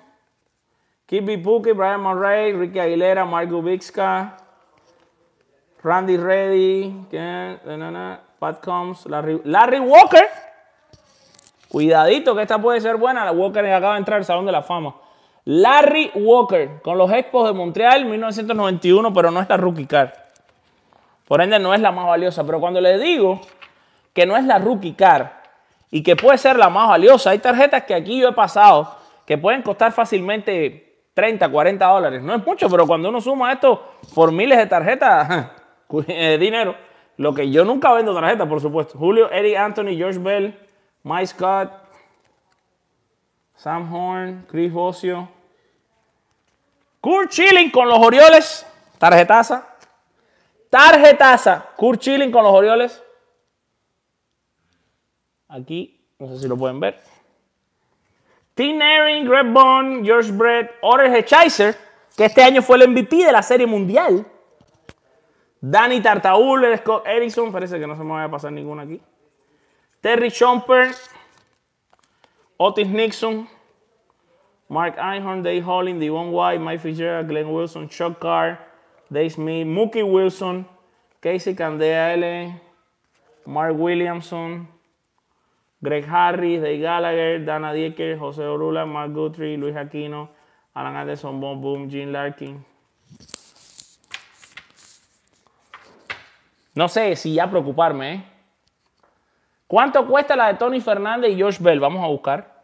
[1.07, 4.37] Kibby Pookie, Brian Murray, Ricky Aguilera, Mark Vixka,
[5.83, 7.07] Randy Reddy,
[8.39, 10.29] Pat Combs, Larry Walker.
[11.75, 13.25] Cuidadito que esta puede ser buena.
[13.25, 14.95] La Walker acaba de entrar al Salón de la Fama.
[15.45, 20.11] Larry Walker con los Expos de Montreal 1991, pero no es la rookie card.
[21.27, 22.45] Por ende no es la más valiosa.
[22.45, 23.41] Pero cuando le digo
[24.13, 25.27] que no es la rookie card
[25.91, 28.95] y que puede ser la más valiosa, hay tarjetas que aquí yo he pasado
[29.27, 32.23] que pueden costar fácilmente 30, 40 dólares.
[32.23, 35.51] No es mucho, pero cuando uno suma esto por miles de tarjetas,
[36.07, 36.77] de dinero,
[37.17, 38.97] lo que yo nunca vendo tarjetas, por supuesto.
[38.97, 40.57] Julio, Eddie Anthony, George Bell,
[41.05, 41.71] Mike Scott,
[43.55, 45.29] Sam Horn, Chris Bossio,
[47.01, 48.67] Kurt Chilling con los Orioles,
[48.99, 49.69] tarjetaza.
[50.71, 53.03] Tarjetaza, Kurt Chilling con los Orioles.
[55.47, 57.01] Aquí, no sé si lo pueden ver.
[58.55, 61.77] Tim Aaron, Greg Bond, George Brett, Otter Hechizer,
[62.17, 64.27] que este año fue el MVP de la Serie Mundial.
[65.61, 69.01] Danny Tartaúl, Scott Erickson, parece que no se me va a pasar ninguna aquí.
[70.05, 70.93] Terry Schomper,
[72.61, 73.49] Otis Nixon,
[74.69, 78.59] Mark Einhorn, Dave Holling, Devon White, Mike Fitzgerald, Glenn Wilson, Chuck Carr,
[79.11, 80.67] Dave Smith, Mookie Wilson,
[81.23, 82.53] Casey Candela,
[83.47, 84.69] Mark Williamson,
[85.83, 90.29] Greg Harris, Dave Gallagher, Dana Diecker, José Orula, Mark Guthrie, Luis Aquino,
[90.77, 92.63] Alan Anderson, Boom Boom, Gene Larkin.
[96.75, 98.34] No sé si ya preocuparme, ¿eh?
[99.75, 101.81] ¿Cuánto cuesta la de Tony Fernández y Josh Bell?
[101.81, 102.63] Vamos a buscar.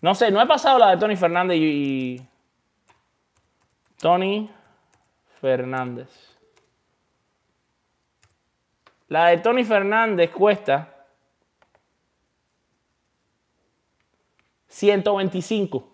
[0.00, 2.26] No sé, no he pasado la de Tony Fernández y,
[3.98, 4.50] Tony
[5.42, 6.08] Fernández.
[9.08, 11.04] La de Tony Fernández cuesta
[14.68, 15.86] 125.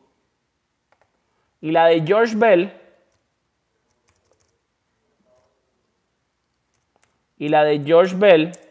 [1.60, 2.80] Y la de George Bell
[7.36, 8.69] y la de George Bell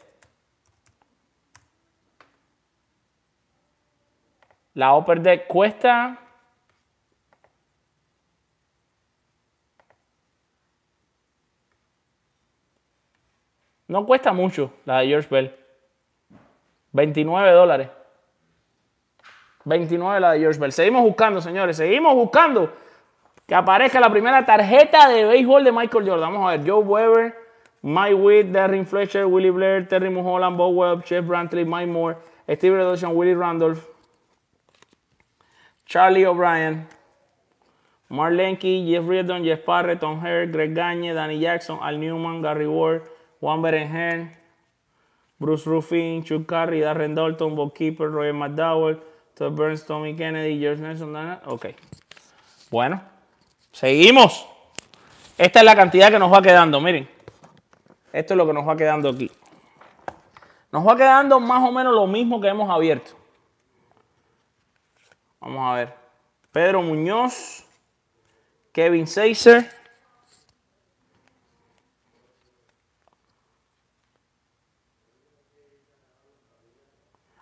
[4.74, 6.20] La Upper Deck cuesta
[13.90, 15.56] No cuesta mucho la de George Bell.
[16.92, 17.90] 29 dólares.
[19.66, 20.72] 29 la de George Bell.
[20.72, 21.76] Seguimos buscando, señores.
[21.76, 22.72] Seguimos buscando
[23.48, 26.32] que aparezca la primera tarjeta de béisbol de Michael Jordan.
[26.32, 26.70] Vamos a ver.
[26.70, 27.36] Joe Weber,
[27.82, 32.76] Mike Witt, Darren Fletcher, Willie Blair, Terry Mulholland, Bob Webb, Jeff Brantley, Mike Moore, Steve
[32.76, 33.88] Reduction, Willie Randolph,
[35.90, 36.88] Charlie O'Brien,
[38.12, 39.66] Marlenke, Jeff Reardon, Jeff
[40.00, 44.38] Tom Hare, Greg Gagne, Danny Jackson, Al Newman, Gary Ward, Juan Berenjén,
[45.40, 49.02] Bruce Ruffin, Chuck Curry, Darren Dalton, Bob Keeper, McDowell,
[49.34, 51.16] Todd Burns, Tommy Kennedy, George Nelson.
[51.48, 51.68] Ok.
[52.70, 53.02] Bueno,
[53.72, 54.46] seguimos.
[55.40, 57.10] Esta es la cantidad que nos va quedando, miren.
[58.14, 59.32] Esto es lo que nos va quedando aquí.
[60.72, 63.19] Nos va quedando más o menos lo mismo que hemos abierto.
[65.40, 65.94] Vamos a ver.
[66.52, 67.66] Pedro Muñoz,
[68.72, 69.70] Kevin Seiser.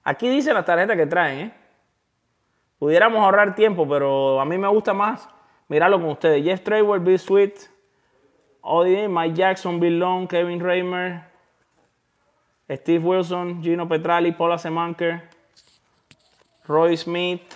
[0.04, 1.54] Aquí dice la tarjeta que traen, ¿eh?
[2.80, 5.28] Pudiéramos ahorrar tiempo, pero a mí me gusta más
[5.68, 6.44] mirarlo con ustedes.
[6.44, 7.70] Jeff Traywell, Bill Sweet,
[8.62, 11.24] Odie, Mike Jackson, Bill Long, Kevin Raymer,
[12.70, 15.30] Steve Wilson, Gino Petrali, Paula Semanker,
[16.68, 17.56] Roy Smith,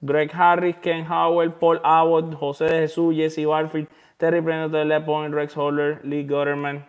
[0.00, 5.56] Greg Harris, Ken Howell, Paul Abbott, José de Jesús, Jesse Barfield, Terry Brennan, LePoint, Rex
[5.56, 6.86] Holler, Lee Gutterman.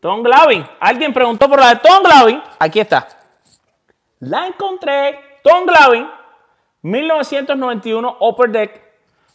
[0.00, 0.64] Tom Glavin.
[0.80, 2.42] Alguien preguntó por la de Tom Glavin.
[2.58, 3.08] Aquí está.
[4.20, 5.18] La encontré.
[5.42, 6.08] Tom Glavin,
[6.82, 8.82] 1991 Upper Deck.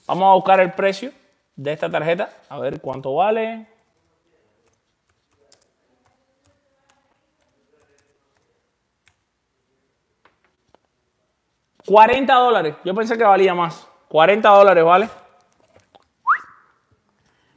[0.07, 1.11] Vamos a buscar el precio
[1.55, 2.29] de esta tarjeta.
[2.49, 3.70] A ver cuánto vale.
[11.85, 12.75] $40 dólares.
[12.83, 13.87] Yo pensé que valía más.
[14.07, 15.09] 40 dólares, ¿vale?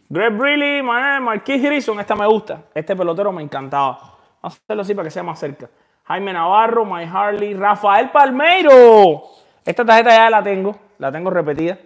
[0.09, 2.63] Greg Briley, Marquis Grison, esta me gusta.
[2.75, 3.99] Este pelotero me encantaba.
[4.41, 5.69] Vamos a hacerlo así para que sea más cerca.
[6.05, 9.23] Jaime Navarro, Mike Harley, Rafael Palmeiro.
[9.65, 11.79] Esta tarjeta ya la tengo, la tengo repetida.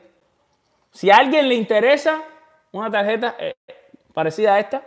[0.90, 2.20] Si a alguien le interesa
[2.72, 3.54] una tarjeta eh,
[4.12, 4.82] parecida a esta,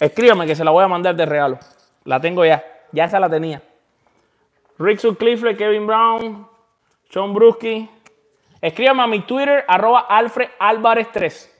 [0.00, 1.58] escríbame que se la voy a mandar de regalo.
[2.04, 3.62] La tengo ya, ya esa la tenía.
[4.78, 6.46] Rick Clifford, Kevin Brown,
[7.10, 7.88] Sean Brusky.
[8.60, 11.52] Escríbame a mi Twitter, arroba Alfred Álvarez 3.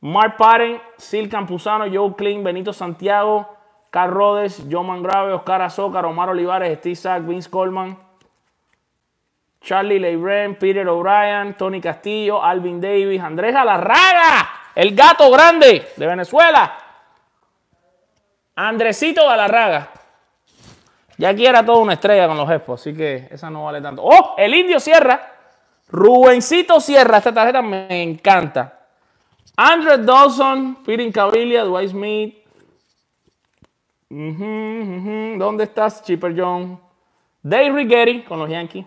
[0.00, 3.48] Mark Paren, Sil Campuzano, Joe Klein, Benito Santiago,
[3.90, 7.98] Carl Rhodes, John Mangrave, Oscar Azócar, Omar Olivares, Steve Sack, Vince Coleman,
[9.60, 16.78] Charlie Leibren, Peter O'Brien, Tony Castillo, Alvin Davis, Andrés Alarraga, el gato grande de Venezuela.
[18.54, 19.90] Andresito Galarraga.
[21.18, 24.02] Ya aquí era toda una estrella con los Expos, así que esa no vale tanto.
[24.04, 24.34] ¡Oh!
[24.38, 25.20] El Indio Sierra.
[25.88, 27.18] Rubencito Sierra.
[27.18, 28.78] Esta tarjeta me encanta.
[29.56, 32.34] Andrew Dawson, Peter Cabilia, Dwight Smith.
[34.08, 36.80] ¿Dónde estás, Chipper John?
[37.42, 38.86] Dave Riggetti con los Yankees.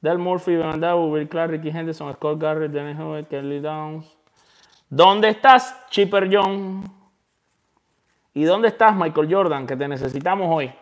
[0.00, 4.16] Del Murphy, Van Will Clark, Ricky Henderson, Scott Garrett, Dennis Howard, Kelly Downs.
[4.88, 6.84] ¿Dónde estás, Chipper John?
[8.32, 10.72] ¿Y dónde estás, Michael Jordan, que te necesitamos hoy?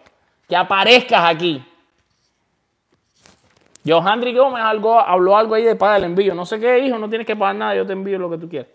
[0.48, 1.64] Que aparezcas aquí.
[3.86, 6.34] Johandri Gómez algo, habló algo ahí de pagar el envío.
[6.34, 8.48] No sé qué, hijo, no tienes que pagar nada, yo te envío lo que tú
[8.48, 8.68] quieras.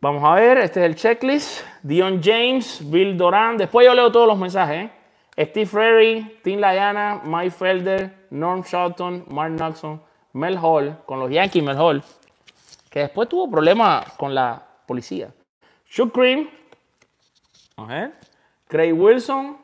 [0.00, 1.64] Vamos a ver, este es el checklist.
[1.82, 3.56] Dion James, Bill Doran.
[3.56, 4.86] Después yo leo todos los mensajes.
[4.86, 4.90] ¿eh?
[5.38, 10.00] Steve Ferry, Tim Layana, Mike Felder, Norm Shelton, Mark Knoxon,
[10.32, 12.02] Mel Hall, con los Yankees Mel Hall,
[12.90, 15.30] que después tuvo problemas con la policía.
[15.88, 16.50] Chuck Green,
[18.68, 19.58] Craig Wilson,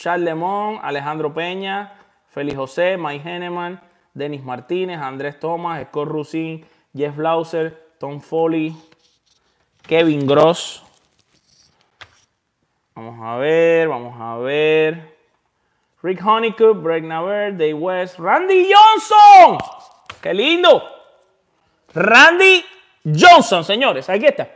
[0.00, 1.92] Charles Lemon, Alejandro Peña,
[2.28, 3.80] Félix José, Mike Henneman,
[4.14, 8.76] Denis Martínez, Andrés Thomas, Scott Rusin, Jeff Blauser, Tom Foley,
[9.82, 10.84] Kevin Gross.
[12.94, 15.16] Vamos a ver, vamos a ver.
[16.00, 19.58] Rick Honeycutt, Greg Naver, Dave West, Randy Johnson.
[20.22, 20.80] ¡Qué lindo!
[21.92, 22.64] Randy
[23.04, 24.48] Johnson, señores, aquí está.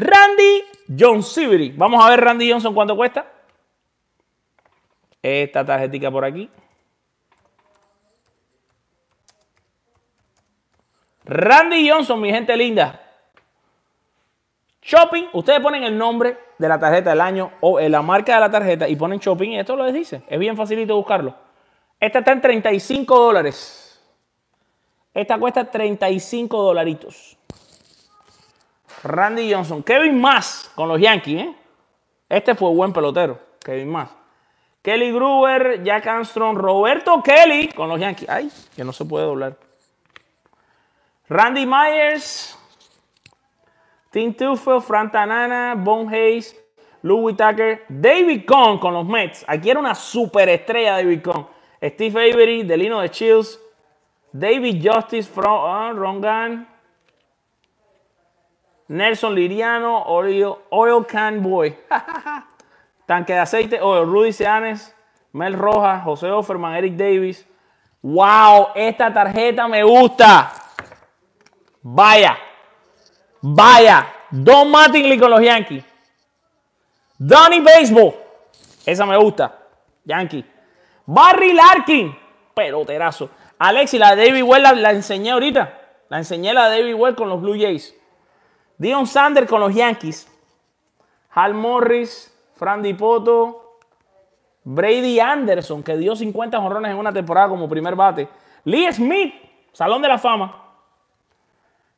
[0.00, 0.64] Randy
[0.98, 1.74] Johnson.
[1.76, 3.39] Vamos a ver Randy Johnson cuánto cuesta
[5.22, 6.48] esta tarjetita por aquí.
[11.24, 13.00] Randy Johnson, mi gente linda.
[14.82, 18.50] Shopping, ustedes ponen el nombre de la tarjeta del año o la marca de la
[18.50, 20.22] tarjeta y ponen shopping y esto lo les dice.
[20.26, 21.34] Es bien facilito buscarlo.
[22.00, 24.00] Esta está en 35 dólares.
[25.12, 27.36] Esta cuesta 35 dolaritos.
[29.04, 29.82] Randy Johnson.
[29.82, 31.42] Kevin Más con los Yankees.
[31.42, 31.54] ¿eh?
[32.28, 33.38] Este fue buen pelotero.
[33.62, 34.19] Kevin Más.
[34.82, 38.28] Kelly Gruber, Jack Armstrong, Roberto Kelly con los Yankees.
[38.28, 39.56] Ay, que no se puede doblar.
[41.28, 42.58] Randy Myers,
[44.10, 46.56] Tim Tufel, Fran Tanana, Bon Hayes,
[47.02, 49.44] Louis Tucker, David Cohn con los Mets.
[49.46, 51.46] Aquí era una superestrella David Cohn.
[51.82, 53.58] Steve Avery, Delino de Chills,
[54.32, 56.66] David Justice, from, uh, Ron
[58.88, 61.74] Nelson Liriano, Oil, Oil Can Boy,
[63.10, 64.94] Tanque de Aceite, Oil, Rudy Seanes,
[65.32, 67.44] Mel Rojas, José Offerman, Eric Davis.
[68.00, 68.68] ¡Wow!
[68.72, 70.52] Esta tarjeta me gusta.
[71.82, 72.38] Vaya.
[73.40, 74.06] Vaya.
[74.30, 75.84] Don Mattingly con los Yankees.
[77.18, 78.14] Donny Baseball.
[78.86, 79.58] Esa me gusta.
[80.04, 80.44] Yankee.
[81.04, 82.16] Barry Larkin.
[82.54, 83.28] Peloterazo.
[83.58, 85.80] Alexi, la de David Well la, enseñé ahorita.
[86.10, 87.92] La enseñé la de David Well con los Blue Jays.
[88.78, 90.28] Dion Sander con los Yankees.
[91.30, 92.30] Hal Morris.
[92.60, 93.78] Frandy Poto.
[94.62, 98.28] Brady Anderson, que dio 50 jorrones en una temporada como primer bate.
[98.64, 99.34] Lee Smith,
[99.72, 100.54] Salón de la Fama.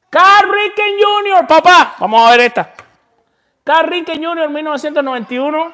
[0.08, 1.96] Carl Ricken Jr., papá.
[1.98, 2.72] Vamos a ver esta.
[3.64, 5.72] Carl Ricken Jr., 1991.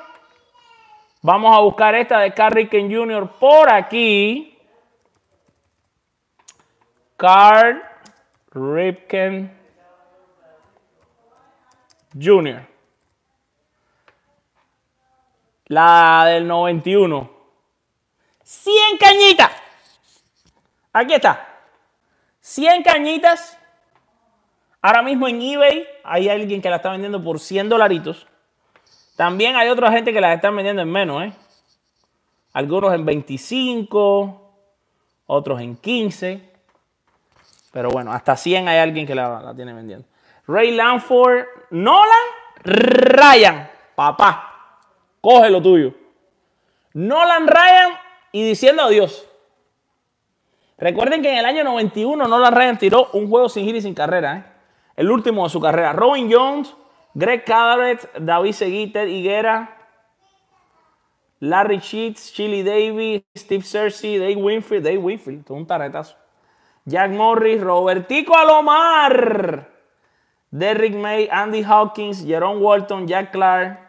[1.20, 3.28] Vamos a buscar esta de Carl Ricken Jr.
[3.38, 4.58] por aquí.
[7.18, 7.82] Carl
[8.52, 9.54] Ripken
[12.14, 12.77] Jr.
[15.68, 17.30] La del 91.
[18.42, 19.52] 100 cañitas.
[20.92, 21.46] Aquí está.
[22.40, 23.58] 100 cañitas.
[24.80, 28.26] Ahora mismo en eBay hay alguien que la está vendiendo por 100 dolaritos.
[29.16, 31.32] También hay otra gente que la está vendiendo en menos, ¿eh?
[32.52, 34.52] Algunos en 25,
[35.26, 36.48] otros en 15.
[37.72, 40.06] Pero bueno, hasta 100 hay alguien que la, tiene vendiendo.
[40.46, 42.26] Ray Lanford, Nolan,
[42.64, 44.57] Ryan, papá,
[45.20, 45.94] coge lo tuyo.
[46.94, 47.92] Nolan Ryan
[48.32, 49.28] y diciendo adiós.
[50.78, 53.94] Recuerden que en el año 91 Nolan Ryan tiró un juego sin giro y sin
[53.94, 54.36] carrera.
[54.36, 54.44] ¿eh?
[54.96, 55.92] El último de su carrera.
[55.92, 56.74] Robin Jones,
[57.14, 59.76] Greg Cadaret, David Seguiter, Higuera,
[61.40, 66.16] Larry Sheets, Chili Davis, Steve Cersei, Dave Winfield, Dave Winfield, todo un taretazo.
[66.84, 69.68] Jack Morris, Robertico Alomar,
[70.50, 73.87] Derrick May, Andy Hawkins, Jerome Walton, Jack Clark,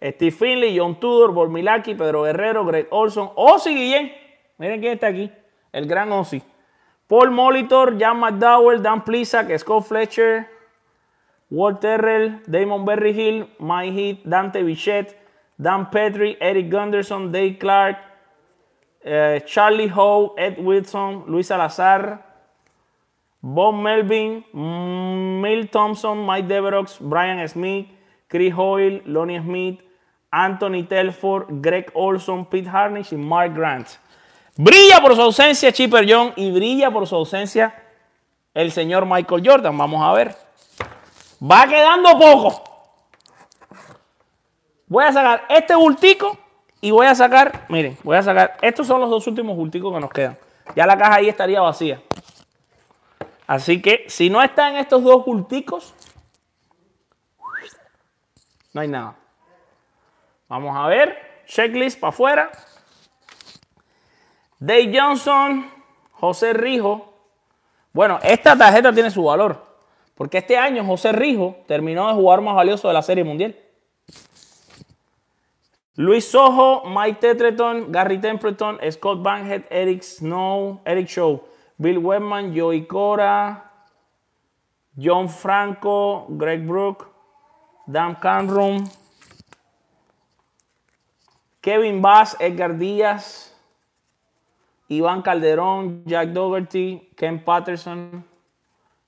[0.00, 4.12] Steve Finley, John Tudor, Bormilaki, Pedro Guerrero, Greg Olson, Ozzy Guillén.
[4.58, 5.30] Miren quién está aquí,
[5.72, 6.42] el gran Ozzy.
[7.06, 10.48] Paul Molitor, Jan McDowell, Dan Plisak, Scott Fletcher,
[11.50, 15.16] Walt Terrell, Damon Berryhill, Mike Heath, Dante Bichette,
[15.58, 17.98] Dan Petrie, Eric Gunderson, Dave Clark,
[19.02, 22.24] eh, Charlie Howe, Ed Wilson, Luis Salazar,
[23.42, 27.86] Bob Melvin, Mil Thompson, Mike Deverox, Brian Smith,
[28.28, 29.80] Chris Hoyle, Lonnie Smith,
[30.30, 33.88] Anthony Telford, Greg Olson, Pete Harnish y Mark Grant.
[34.56, 37.74] Brilla por su ausencia Chipper John y brilla por su ausencia
[38.54, 39.76] el señor Michael Jordan.
[39.76, 40.36] Vamos a ver.
[41.42, 42.62] Va quedando poco.
[44.86, 46.36] Voy a sacar este bultico
[46.80, 50.00] y voy a sacar, miren, voy a sacar, estos son los dos últimos bulticos que
[50.00, 50.36] nos quedan.
[50.74, 52.02] Ya la caja ahí estaría vacía.
[53.46, 55.94] Así que si no está en estos dos bulticos,
[58.72, 59.19] no hay nada.
[60.50, 62.50] Vamos a ver, checklist para afuera.
[64.58, 65.70] Dave Johnson,
[66.10, 67.14] José Rijo.
[67.92, 69.64] Bueno, esta tarjeta tiene su valor.
[70.16, 73.56] Porque este año José Rijo terminó de jugar más valioso de la Serie Mundial.
[75.94, 81.44] Luis Sojo, Mike Tetreton, Gary Templeton, Scott Bankhead, Eric Snow, Eric Show,
[81.78, 83.70] Bill Webman, Joey Cora,
[84.96, 87.08] John Franco, Greg Brook,
[87.86, 88.84] Dan Canrum,
[91.60, 93.54] Kevin Bass, Edgar Díaz,
[94.88, 98.24] Iván Calderón, Jack Dougherty, Ken Patterson,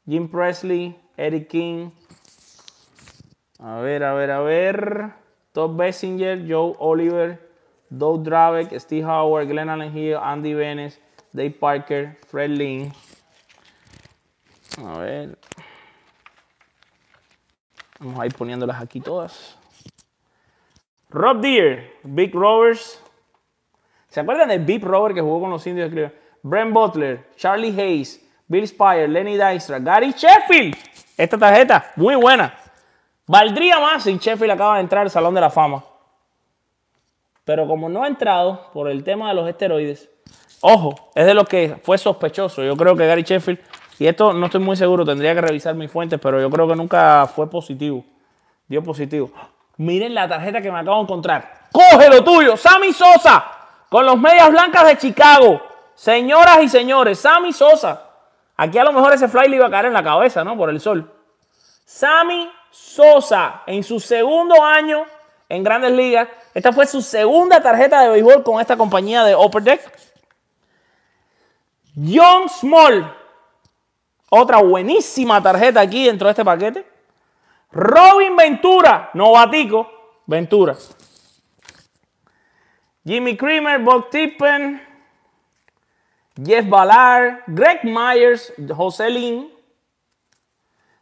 [0.06, 1.90] Jim Presley, Eric King.
[3.58, 5.14] A ver, a ver, a ver.
[5.52, 7.38] Todd Bessinger, Joe Oliver,
[7.90, 10.98] Doug Dravek, Steve Howard, Glenn Allen Hill, Andy Venice,
[11.32, 12.92] Dave Parker, Fred Lynn.
[14.84, 15.38] A ver.
[17.98, 19.61] Vamos a ir poniéndolas aquí todas.
[21.12, 23.02] Rob Deere, Big Rovers.
[24.08, 25.90] ¿Se acuerdan del Big Rover que jugó con los indios?
[26.42, 30.76] Brent Butler, Charlie Hayes, Bill Spire, Lenny Dystra, Gary Sheffield.
[31.16, 32.54] Esta tarjeta, muy buena.
[33.26, 35.84] Valdría más si Sheffield acaba de entrar al Salón de la Fama.
[37.44, 40.10] Pero como no ha entrado por el tema de los esteroides,
[40.60, 42.62] ojo, es de lo que fue sospechoso.
[42.62, 43.60] Yo creo que Gary Sheffield,
[43.98, 46.76] y esto no estoy muy seguro, tendría que revisar mis fuentes, pero yo creo que
[46.76, 48.04] nunca fue positivo.
[48.68, 49.30] Dio positivo.
[49.76, 51.62] Miren la tarjeta que me acabo de encontrar.
[51.72, 53.44] Coge lo tuyo, Sammy Sosa,
[53.88, 55.62] con los medias blancas de Chicago.
[55.94, 58.02] Señoras y señores, Sammy Sosa.
[58.56, 60.56] Aquí a lo mejor ese fly le iba a caer en la cabeza, ¿no?
[60.56, 61.10] Por el sol.
[61.84, 65.04] Sammy Sosa en su segundo año
[65.48, 66.28] en Grandes Ligas.
[66.54, 69.98] Esta fue su segunda tarjeta de béisbol con esta compañía de Upper Deck.
[71.94, 73.14] John Small,
[74.30, 76.91] otra buenísima tarjeta aquí dentro de este paquete.
[77.72, 79.90] Robin Ventura, novatico,
[80.26, 80.76] Ventura.
[83.04, 84.80] Jimmy Creamer, Bob Tippen,
[86.36, 89.50] Jeff Ballard, Greg Myers, José Lin,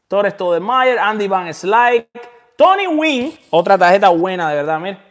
[0.08, 2.08] Torres Todemeyer, Andy Van Slyke,
[2.56, 5.04] Tony Wynn, otra tarjeta buena de verdad, mira.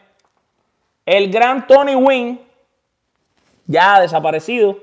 [1.06, 2.40] El gran Tony Wynn,
[3.66, 4.78] ya desaparecido.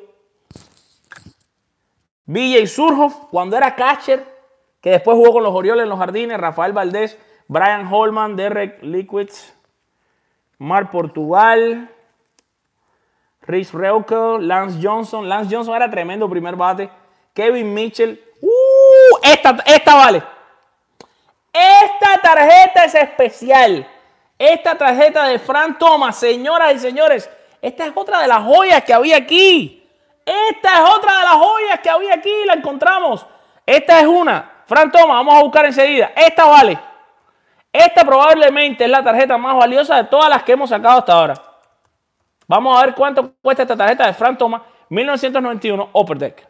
[2.25, 4.36] BJ Surhoff, cuando era catcher,
[4.81, 7.17] que después jugó con los Orioles en los Jardines, Rafael Valdés,
[7.47, 9.55] Brian Holman, Derek Liquids,
[10.57, 11.89] Mar Portugal,
[13.41, 15.27] Rich Reukel, Lance Johnson.
[15.27, 16.89] Lance Johnson era tremendo primer bate.
[17.33, 18.21] Kevin Mitchell.
[18.41, 19.17] ¡Uh!
[19.23, 20.23] Esta, esta vale.
[21.53, 23.87] Esta tarjeta es especial.
[24.37, 27.29] Esta tarjeta de Frank Thomas, señoras y señores.
[27.61, 29.83] Esta es otra de las joyas que había aquí.
[30.25, 32.33] Esta es otra de las joyas que había aquí.
[32.45, 33.25] La encontramos.
[33.65, 34.56] Esta es una.
[34.67, 36.11] Frank Thomas, vamos a buscar enseguida.
[36.13, 36.77] Esta vale.
[37.71, 41.35] Esta probablemente es la tarjeta más valiosa de todas las que hemos sacado hasta ahora.
[42.47, 46.47] Vamos a ver cuánto cuesta esta tarjeta de Frank Thomas 1991 Upper Deck.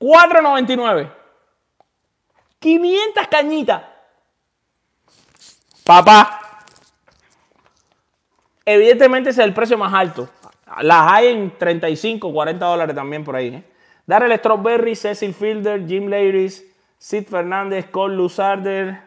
[0.00, 1.10] $4.99.
[2.58, 3.82] 500 cañitas.
[5.82, 6.43] Papá.
[8.66, 10.28] Evidentemente ese es el precio más alto.
[10.80, 13.48] Las hay en 35, 40 dólares también por ahí.
[13.48, 13.64] ¿eh?
[14.06, 16.64] Darrell Strawberry, Cecil Fielder, Jim Ladies,
[16.98, 19.00] Sid Fernández, Cole Luzarder,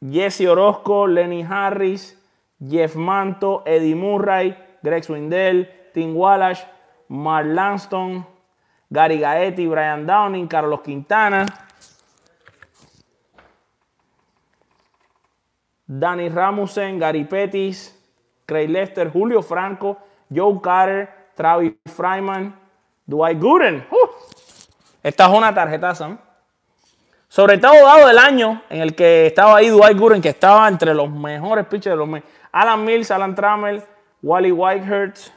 [0.00, 2.18] Jesse Orozco, Lenny Harris,
[2.58, 6.64] Jeff Manto, Eddie Murray, Greg Swindell, Tim Wallace,
[7.08, 8.26] Mark Langston,
[8.90, 11.46] Gary Gaetti, Brian Downing, Carlos Quintana,
[15.98, 17.94] Danny Ramusen, Gary Pettis,
[18.46, 19.98] Craig Lester, Julio Franco,
[20.34, 22.54] Joe Carter, Travis Fryman,
[23.06, 23.86] Dwight Gooden.
[23.90, 24.08] Uh,
[25.02, 26.16] esta es una tarjetaza.
[27.28, 30.94] Sobre todo dado el año en el que estaba ahí Dwight Gooden, que estaba entre
[30.94, 32.34] los mejores pitchers de los mejores.
[32.52, 33.82] Alan Mills, Alan Trammell,
[34.22, 35.28] Wally Whitehurst,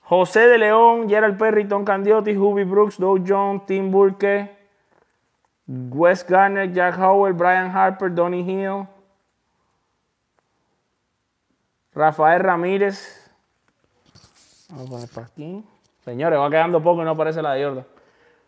[0.00, 4.63] José de León, Gerald Perry, Tom Candiotti, Hubie Brooks, Doug Jones, Tim Burke,
[5.66, 8.86] Wes Garner, Jack Howard, Brian Harper, Donnie Hill,
[11.94, 13.20] Rafael Ramírez.
[16.04, 17.86] Señores, va quedando poco y no aparece la de Jordan.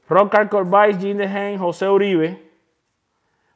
[0.09, 2.51] Rock Corbais, Jim DeHane, José Uribe,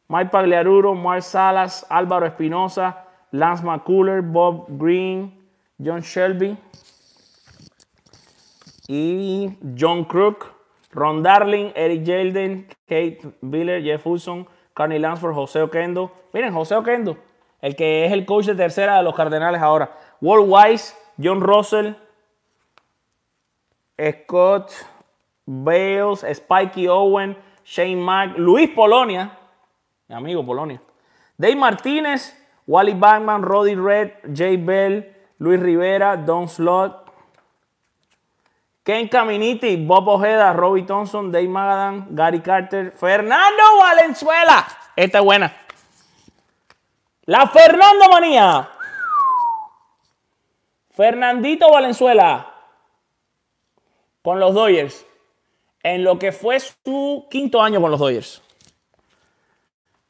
[0.08, 5.32] Mike Pagliaruro, Mark Salas, Álvaro Espinosa, Lance McCuller, Bob Green,
[5.78, 6.58] John Shelby
[8.88, 10.59] y John Crook.
[10.92, 16.10] Ron Darling, Eric Jelden, Kate Biller, Jeff Wilson, Carney Lansford, José Oquendo.
[16.32, 17.16] Miren, José Oquendo,
[17.60, 19.96] el que es el coach de tercera de los Cardenales ahora.
[20.20, 21.94] Walt Wise, John Russell,
[23.98, 24.72] Scott
[25.46, 29.38] Bales, Spikey Owen, Shane Mack, Luis Polonia,
[30.08, 30.80] mi amigo Polonia.
[31.36, 32.34] Dave Martínez,
[32.66, 35.06] Wally Bachman, Roddy Red, Jay Bell,
[35.38, 36.99] Luis Rivera, Don Slot,
[38.82, 44.66] Ken Caminiti, Bob Ojeda, Robbie Thompson, Dave Magadan, Gary Carter, Fernando Valenzuela.
[44.96, 45.54] Esta es buena.
[47.24, 48.68] La Fernando Manía.
[50.90, 52.54] Fernandito Valenzuela.
[54.22, 55.06] Con los Dodgers.
[55.82, 58.42] En lo que fue su quinto año con los Dodgers.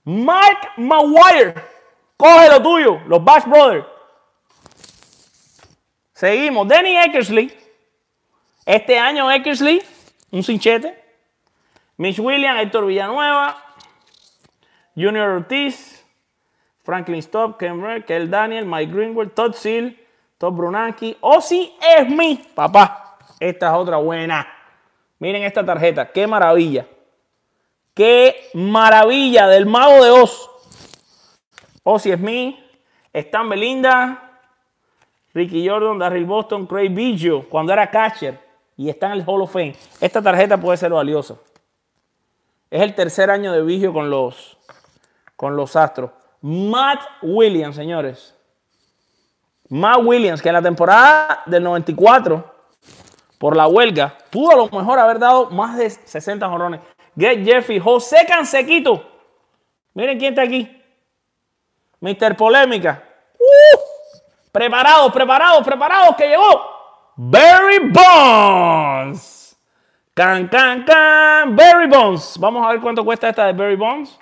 [0.04, 1.54] Mark Maguire.
[2.16, 3.00] Coge lo tuyo.
[3.06, 3.86] Los Bash Brothers.
[6.14, 6.66] Seguimos.
[6.68, 7.59] Danny Eckersley.
[8.70, 9.82] Este año Eckersley,
[10.30, 10.96] un cinchete.
[11.96, 13.56] Mitch Williams, Héctor Villanueva,
[14.94, 16.06] Junior Ortiz,
[16.84, 19.98] Franklin Stop, Ken Kel Daniel, Mike Greenwald, Todd Seal,
[20.38, 21.72] Todd Brunanki, Ozzy
[22.10, 23.18] mi papá.
[23.40, 24.46] Esta es otra buena.
[25.18, 26.86] Miren esta tarjeta, qué maravilla.
[27.92, 30.48] Qué maravilla del mago de Oz.
[31.82, 32.56] Ozzy Smith,
[33.12, 34.38] Stan Belinda,
[35.34, 38.49] Ricky Jordan, Darryl Boston, Craig Biggio, cuando era catcher
[38.80, 41.34] y está en el Hall of Fame, esta tarjeta puede ser valiosa.
[42.70, 44.56] Es el tercer año de vigio con los,
[45.36, 46.12] con los Astros.
[46.40, 48.34] Matt Williams, señores.
[49.68, 52.54] Matt Williams, que en la temporada del 94,
[53.36, 56.80] por la huelga, pudo a lo mejor haber dado más de 60 jorrones.
[57.18, 59.04] Get Jeffy, José Cansequito.
[59.92, 60.82] Miren quién está aquí.
[62.00, 62.34] Mr.
[62.34, 63.04] Polémica.
[63.38, 63.78] Uh,
[64.50, 66.69] Preparados, preparados, preparados, que llegó
[67.22, 69.54] Barry Bonds.
[70.14, 71.54] Can, can, can.
[71.54, 72.38] Barry Bonds.
[72.38, 74.18] Vamos a ver cuánto cuesta esta de Barry Bonds.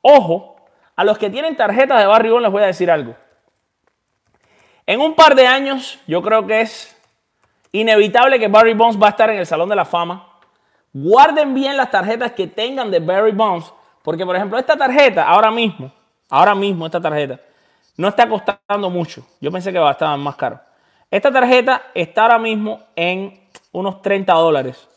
[0.00, 0.56] Ojo,
[0.96, 3.14] a los que tienen tarjetas de Barry Bonds les voy a decir algo.
[4.86, 6.96] En un par de años, yo creo que es
[7.70, 10.26] inevitable que Barry Bonds va a estar en el Salón de la Fama.
[10.92, 13.72] Guarden bien las tarjetas que tengan de Barry Bonds,
[14.02, 15.92] porque por ejemplo esta tarjeta, ahora mismo,
[16.28, 17.38] ahora mismo esta tarjeta,
[17.96, 19.24] no está costando mucho.
[19.40, 20.58] Yo pensé que va a estar más caro.
[21.12, 23.38] Esta tarjeta está ahora mismo en
[23.70, 24.88] unos 30 dólares.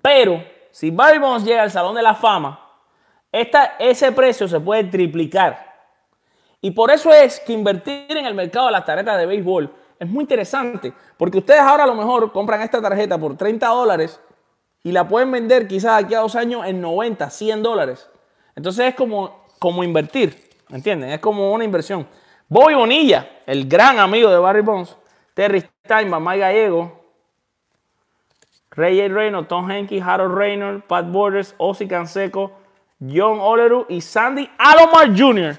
[0.00, 2.66] Pero si Barry Bonds llega al Salón de la Fama,
[3.30, 5.74] ese precio se puede triplicar.
[6.62, 10.08] Y por eso es que invertir en el mercado de las tarjetas de béisbol es
[10.08, 14.18] muy interesante, porque ustedes ahora a lo mejor compran esta tarjeta por 30 dólares
[14.82, 18.08] y la pueden vender quizás aquí a dos años en 90, 100 dólares.
[18.56, 21.10] Entonces es como, como invertir, ¿entienden?
[21.10, 22.08] Es como una inversión.
[22.48, 24.96] Bobby Bonilla, el gran amigo de Barry Bonds,
[25.34, 27.04] Terry Steinman, Mike Gallego,
[28.76, 29.08] Ray.
[29.08, 32.52] Reynolds, Tom Henke, Harold Reynolds, Pat Borders, Ozzy Canseco,
[33.00, 35.56] John Oleru y Sandy Alomar Jr.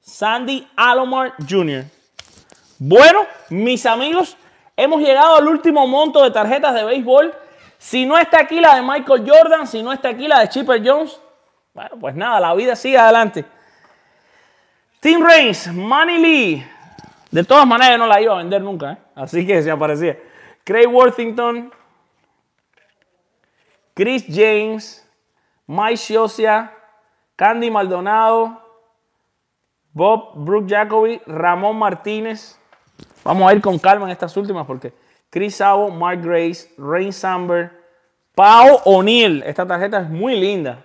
[0.00, 1.84] Sandy Alomar Jr.
[2.78, 4.36] Bueno, mis amigos,
[4.76, 7.34] hemos llegado al último monto de tarjetas de béisbol.
[7.78, 10.82] Si no está aquí la de Michael Jordan, si no está aquí la de Chipper
[10.84, 11.18] Jones,
[11.74, 13.44] bueno, pues nada, la vida sigue adelante.
[15.00, 16.66] Tim Reigns, Manny Lee.
[17.32, 18.98] De todas maneras, no la iba a vender nunca, ¿eh?
[19.16, 20.18] así que se aparecía.
[20.62, 21.72] Craig Worthington,
[23.94, 25.04] Chris James,
[25.66, 26.72] Mike Scioscia,
[27.34, 28.62] Candy Maldonado,
[29.92, 32.58] Bob Brook Jacoby, Ramón Martínez.
[33.24, 34.92] Vamos a ir con calma en estas últimas porque
[35.30, 37.72] Chris Savo, Mark Grace, Rain Samber,
[38.34, 39.42] Pau O'Neill.
[39.44, 40.84] Esta tarjeta es muy linda.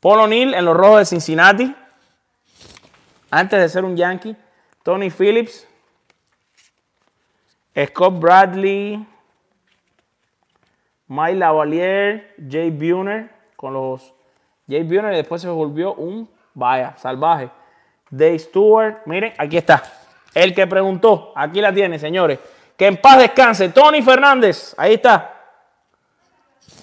[0.00, 1.74] Paul O'Neill en los rojos de Cincinnati.
[3.30, 4.36] Antes de ser un Yankee.
[4.82, 5.66] Tony Phillips.
[7.74, 9.06] Scott Bradley.
[11.08, 12.34] Mike Lavalier.
[12.48, 13.30] Jay Buhner.
[13.56, 14.14] Con los
[14.68, 17.50] Jay Buhner y después se volvió un vaya salvaje.
[18.10, 19.02] Dave Stewart.
[19.06, 19.82] Miren, aquí está.
[20.34, 21.32] El que preguntó.
[21.34, 22.38] Aquí la tiene, señores.
[22.76, 23.68] Que en paz descanse.
[23.68, 24.74] Tony Fernández.
[24.78, 25.32] Ahí está.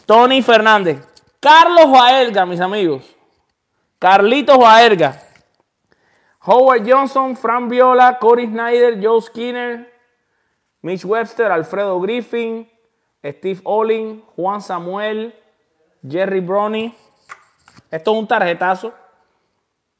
[0.05, 1.07] Tony Fernández.
[1.39, 3.15] Carlos Baerga, mis amigos.
[3.97, 5.19] Carlitos Baerga.
[6.43, 9.90] Howard Johnson, Fran Viola, Corey Snyder, Joe Skinner,
[10.81, 12.69] Mitch Webster, Alfredo Griffin,
[13.23, 15.33] Steve Olin, Juan Samuel,
[16.07, 16.95] Jerry Brownie.
[17.89, 18.93] Esto es un tarjetazo.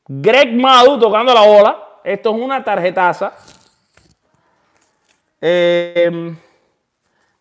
[0.07, 1.99] Greg Madu tocando la bola.
[2.03, 3.34] Esto es una tarjetaza.
[5.39, 6.36] Eh,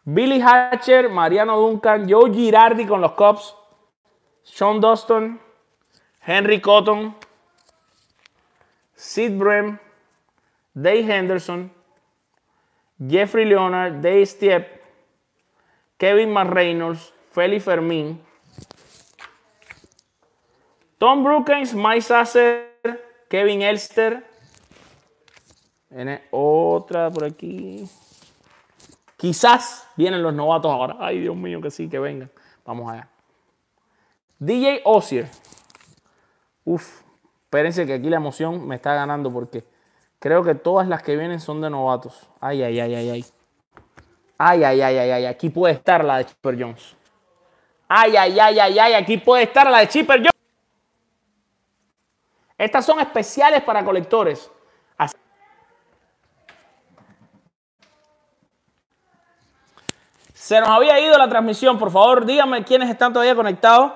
[0.05, 3.55] Billy Hatcher, Mariano Duncan, Joe Girardi con los Cubs,
[4.43, 5.39] Sean Dustin,
[6.27, 7.15] Henry Cotton,
[8.95, 9.79] Sid Brem,
[10.75, 11.71] Dave Henderson,
[13.09, 14.67] Jeffrey Leonard, Dave Stiep,
[15.97, 18.21] Kevin McReynolds, Feli Fermín,
[20.99, 22.71] Tom Brookens, Mike Sasser,
[23.29, 24.23] Kevin Elster.
[25.89, 27.89] Viene otra por aquí.
[29.17, 30.97] Quizás vienen los novatos ahora.
[30.99, 32.31] Ay, Dios mío, que sí, que vengan.
[32.67, 33.09] Vamos allá.
[34.39, 35.29] DJ Osier.
[36.65, 37.03] Uf,
[37.45, 39.65] espérense que aquí la emoción me está ganando porque
[40.21, 42.29] creo que todas las que vienen son de novatos.
[42.41, 43.25] Ay, ay, ay, ay, ay.
[44.39, 45.27] Ay, ay, ay, ay, ay.
[45.27, 46.97] Aquí puede estar la de Chipper Jones.
[47.89, 48.95] Ay, ay, ay, ay, ay.
[48.95, 50.31] Aquí puede estar la de Chipper Jones.
[52.57, 54.51] Estas son especiales para colectores.
[60.51, 61.79] Se nos había ido la transmisión.
[61.79, 63.93] Por favor, díganme quiénes están todavía conectados.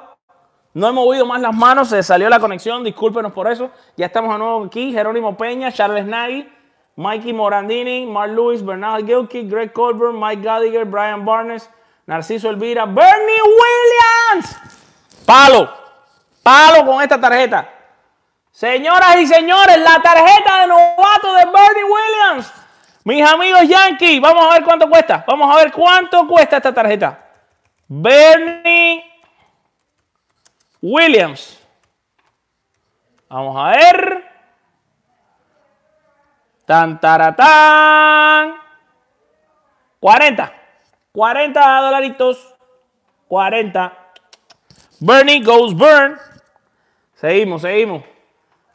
[0.75, 3.71] No hemos movido más las manos, se salió la conexión, discúlpenos por eso.
[3.97, 4.93] Ya estamos de nuevo aquí.
[4.93, 6.49] Jerónimo Peña, Charles Nagy,
[6.97, 11.71] Mikey Morandini, Mark Lewis, Bernard Gilkey, Greg Colburn, Mike Gallagher, Brian Barnes,
[12.07, 14.57] Narciso Elvira, Bernie Williams.
[15.25, 15.73] Palo,
[16.43, 17.69] palo con esta tarjeta.
[18.51, 22.53] Señoras y señores, la tarjeta de novato de Bernie Williams.
[23.05, 25.25] Mis amigos Yankees, vamos a ver cuánto cuesta.
[25.25, 27.19] Vamos a ver cuánto cuesta esta tarjeta.
[27.87, 29.14] Bernie
[30.85, 31.59] Williams.
[33.31, 34.25] Vamos a ver.
[36.67, 38.55] Tan, taratán.
[39.99, 40.53] 40.
[41.11, 42.55] 40 dolaritos.
[43.29, 43.93] 40.
[45.01, 46.19] Bernie goes burn.
[47.15, 48.03] Seguimos, seguimos.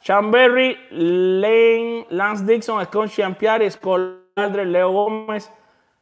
[0.02, 5.52] Sean Berry, Lane, Lance Dixon, Scott Champiari, Scott Aldred, Leo Gómez,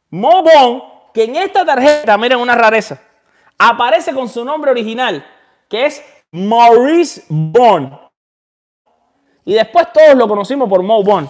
[0.08, 0.82] Mo Bon,
[1.12, 2.98] que en esta tarjeta, miren una rareza,
[3.58, 5.26] aparece con su nombre original,
[5.68, 7.98] que es Maurice Bond.
[9.44, 11.28] Y después todos lo conocimos por Mo Bond.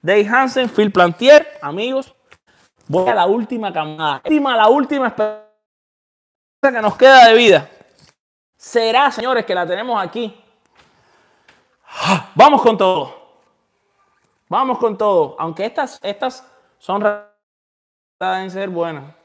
[0.00, 2.14] Dave Hansen, Phil Plantier, amigos.
[2.86, 4.22] Voy a la última camada.
[4.24, 5.44] Última, la última esperanza
[6.62, 7.68] que nos queda de vida.
[8.56, 10.42] Será, señores, que la tenemos aquí.
[12.34, 13.14] Vamos con todo.
[14.48, 15.36] Vamos con todo.
[15.38, 16.44] Aunque estas, estas
[16.78, 17.04] son
[18.18, 19.17] deben ser buenas.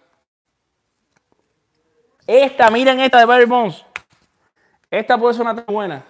[2.26, 3.86] Esta, miren esta de Barry Bones.
[4.90, 6.04] Esta puede ser una buena.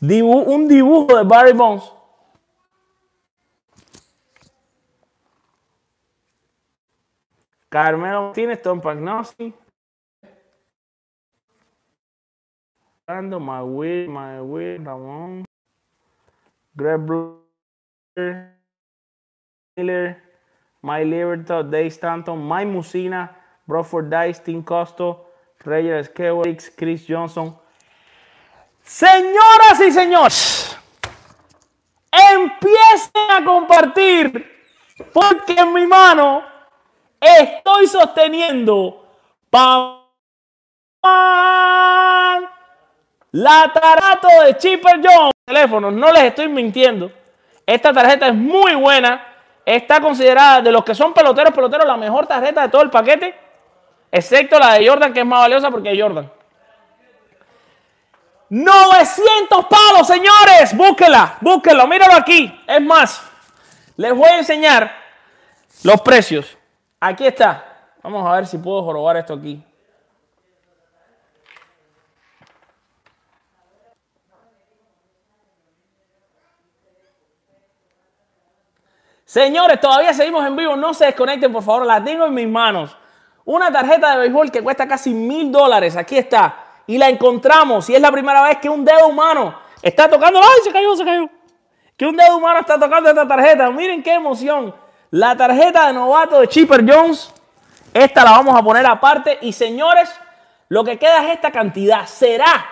[0.00, 1.92] un dibujo de Barry Bones.
[7.68, 9.52] Carmelo Martínez, Tom Pagnosi.
[13.62, 15.44] Will, My Will, Ramón.
[16.74, 17.00] Greg
[19.76, 20.22] Miller.
[20.80, 23.37] My Libertad, Dave Stanton, My Musina,
[23.68, 25.26] Broford Dice, Tim Costo,
[25.60, 27.56] Reyes Skewix, Chris Johnson.
[28.82, 30.76] Señoras y señores,
[32.10, 34.56] empiecen a compartir
[35.12, 36.42] porque en mi mano
[37.20, 39.06] estoy sosteniendo
[43.32, 45.32] la tarjeta de Chipper Jones.
[45.44, 47.12] Teléfonos, no les estoy mintiendo.
[47.66, 49.28] Esta tarjeta es muy buena
[49.74, 53.34] está considerada de los que son peloteros, peloteros, la mejor tarjeta de todo el paquete,
[54.10, 56.30] excepto la de Jordan, que es más valiosa porque es Jordan.
[58.50, 60.76] 900 palos, señores.
[60.76, 62.58] Búsquela, búsquela, míralo aquí.
[62.66, 63.22] Es más,
[63.96, 64.90] les voy a enseñar
[65.82, 66.56] los precios.
[67.00, 67.64] Aquí está.
[68.02, 69.62] Vamos a ver si puedo jorobar esto aquí.
[79.24, 80.74] Señores, todavía seguimos en vivo.
[80.74, 81.84] No se desconecten, por favor.
[81.84, 82.96] La tengo en mis manos.
[83.48, 85.96] Una tarjeta de béisbol que cuesta casi mil dólares.
[85.96, 86.54] Aquí está.
[86.86, 87.88] Y la encontramos.
[87.88, 90.38] Y es la primera vez que un dedo humano está tocando.
[90.38, 91.30] ¡Ay, se cayó, se cayó!
[91.96, 93.70] Que un dedo humano está tocando esta tarjeta.
[93.70, 94.74] Miren qué emoción.
[95.12, 97.32] La tarjeta de novato de Chipper Jones.
[97.94, 99.38] Esta la vamos a poner aparte.
[99.40, 100.14] Y señores,
[100.68, 102.04] lo que queda es esta cantidad.
[102.04, 102.66] Será,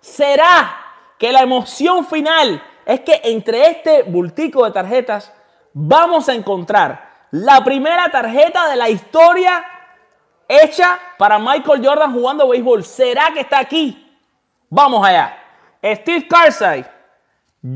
[0.00, 0.74] será
[1.18, 5.30] que la emoción final es que entre este bultico de tarjetas
[5.74, 9.62] vamos a encontrar la primera tarjeta de la historia
[10.48, 12.84] hecha para Michael Jordan jugando béisbol.
[12.84, 14.00] ¿Será que está aquí?
[14.68, 15.38] Vamos allá.
[15.82, 16.84] Steve Carsey,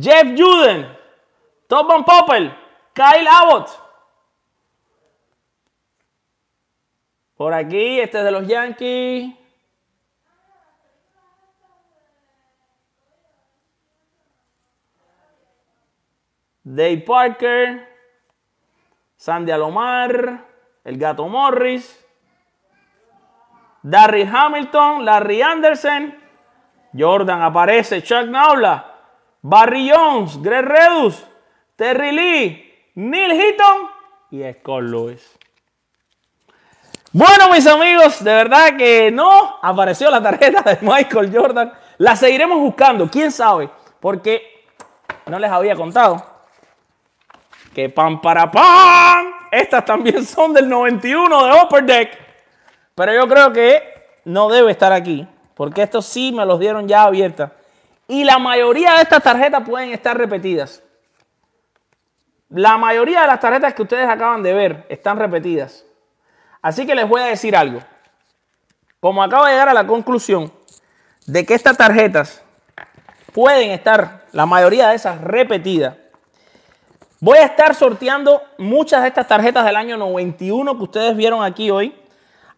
[0.00, 0.88] Jeff Juden,
[1.66, 2.56] Tom Popper,
[2.94, 3.68] Kyle Abbott.
[7.36, 9.34] Por aquí, este es de los Yankees.
[16.64, 17.88] Dave Parker.
[19.18, 20.46] Sandy Alomar,
[20.84, 22.06] el gato Morris,
[23.82, 26.14] Darry Hamilton, Larry Anderson,
[26.96, 28.94] Jordan aparece, Chuck Naula,
[29.42, 31.24] Barry Jones, Greg Redus,
[31.76, 33.88] Terry Lee, Neil Hitton
[34.30, 35.38] y Scott Lewis.
[37.12, 41.72] Bueno, mis amigos, de verdad que no apareció la tarjeta de Michael Jordan.
[41.98, 43.70] La seguiremos buscando, quién sabe,
[44.00, 44.66] porque
[45.26, 46.38] no les había contado
[47.74, 49.32] que pam para pam.
[49.52, 52.27] Estas también son del 91 de Upper Deck.
[52.98, 53.80] Pero yo creo que
[54.24, 55.24] no debe estar aquí.
[55.54, 57.52] Porque estos sí me los dieron ya abiertas.
[58.08, 60.82] Y la mayoría de estas tarjetas pueden estar repetidas.
[62.48, 65.86] La mayoría de las tarjetas que ustedes acaban de ver están repetidas.
[66.60, 67.78] Así que les voy a decir algo.
[68.98, 70.52] Como acabo de llegar a la conclusión
[71.24, 72.42] de que estas tarjetas
[73.32, 75.94] pueden estar, la mayoría de esas repetidas,
[77.20, 81.68] Voy a estar sorteando muchas de estas tarjetas del año 91 que ustedes vieron aquí
[81.68, 81.92] hoy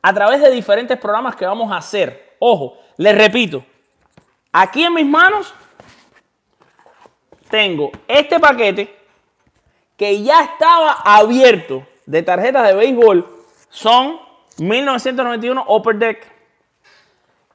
[0.02, 2.36] a través de diferentes programas que vamos a hacer.
[2.38, 3.64] Ojo, les repito,
[4.52, 5.52] aquí en mis manos
[7.50, 8.96] tengo este paquete
[9.96, 13.44] que ya estaba abierto de tarjetas de béisbol.
[13.68, 14.18] Son
[14.58, 16.26] 1991 Upper Deck.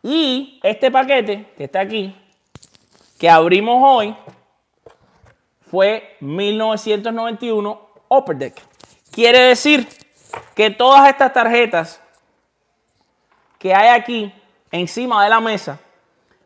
[0.03, 2.15] Y este paquete que está aquí,
[3.17, 4.15] que abrimos hoy,
[5.71, 8.61] fue 1991 Upper Deck.
[9.11, 9.87] Quiere decir
[10.55, 12.01] que todas estas tarjetas
[13.65, 14.31] que hay aquí
[14.71, 15.79] encima de la mesa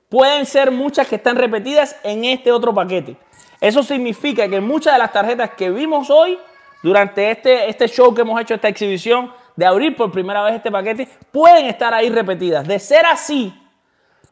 [0.08, 3.18] pueden ser muchas que están repetidas en este otro paquete.
[3.60, 6.40] Eso significa que muchas de las tarjetas que vimos hoy
[6.82, 10.72] durante este, este show que hemos hecho, esta exhibición de abrir por primera vez este
[10.72, 12.66] paquete, pueden estar ahí repetidas.
[12.66, 13.54] De ser así,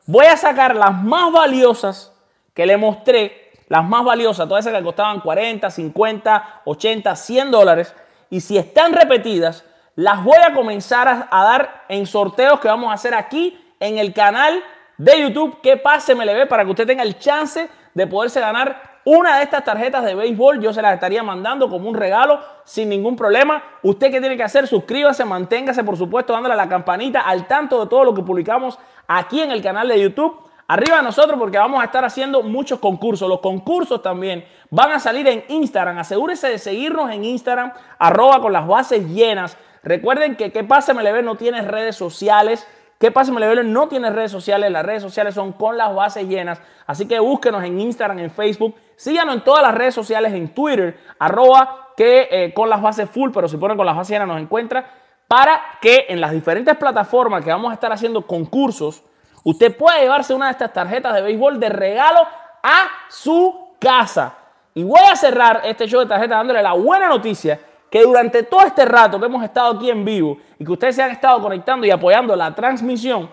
[0.06, 2.14] voy a sacar las más valiosas
[2.54, 7.94] que le mostré las más valiosas, todas esas que costaban 40, 50, 80, 100 dólares,
[8.30, 9.66] y si están repetidas,
[9.98, 14.14] las voy a comenzar a, dar en sorteos que vamos a hacer aquí en el
[14.14, 14.64] canal
[14.96, 15.60] de YouTube.
[15.60, 19.64] Que pase MLB para que usted tenga el chance de poderse ganar una de estas
[19.64, 23.64] tarjetas de béisbol yo se las estaría mandando como un regalo sin ningún problema.
[23.82, 27.84] Usted qué tiene que hacer, suscríbase, manténgase por supuesto dándole a la campanita al tanto
[27.84, 28.78] de todo lo que publicamos
[29.08, 30.44] aquí en el canal de YouTube.
[30.68, 33.28] Arriba de nosotros porque vamos a estar haciendo muchos concursos.
[33.28, 35.98] Los concursos también van a salir en Instagram.
[35.98, 39.58] Asegúrese de seguirnos en Instagram, arroba con las bases llenas.
[39.88, 42.68] Recuerden que ¿Qué pasa MLB no tiene redes sociales.
[43.00, 44.72] ¿Qué pasa MLB no tiene redes sociales?
[44.72, 46.60] Las redes sociales son con las bases llenas.
[46.86, 48.76] Así que búsquenos en Instagram, en Facebook.
[48.96, 53.32] Síganos en todas las redes sociales, en Twitter, arroba que eh, con las bases full,
[53.34, 54.86] pero si ponen con las bases llenas nos encuentra.
[55.28, 59.04] Para que en las diferentes plataformas que vamos a estar haciendo concursos,
[59.48, 62.20] Usted puede llevarse una de estas tarjetas de béisbol de regalo
[62.62, 64.34] a su casa.
[64.74, 67.58] Y voy a cerrar este show de tarjetas dándole la buena noticia
[67.90, 71.04] que durante todo este rato que hemos estado aquí en vivo y que ustedes se
[71.04, 73.30] han estado conectando y apoyando la transmisión,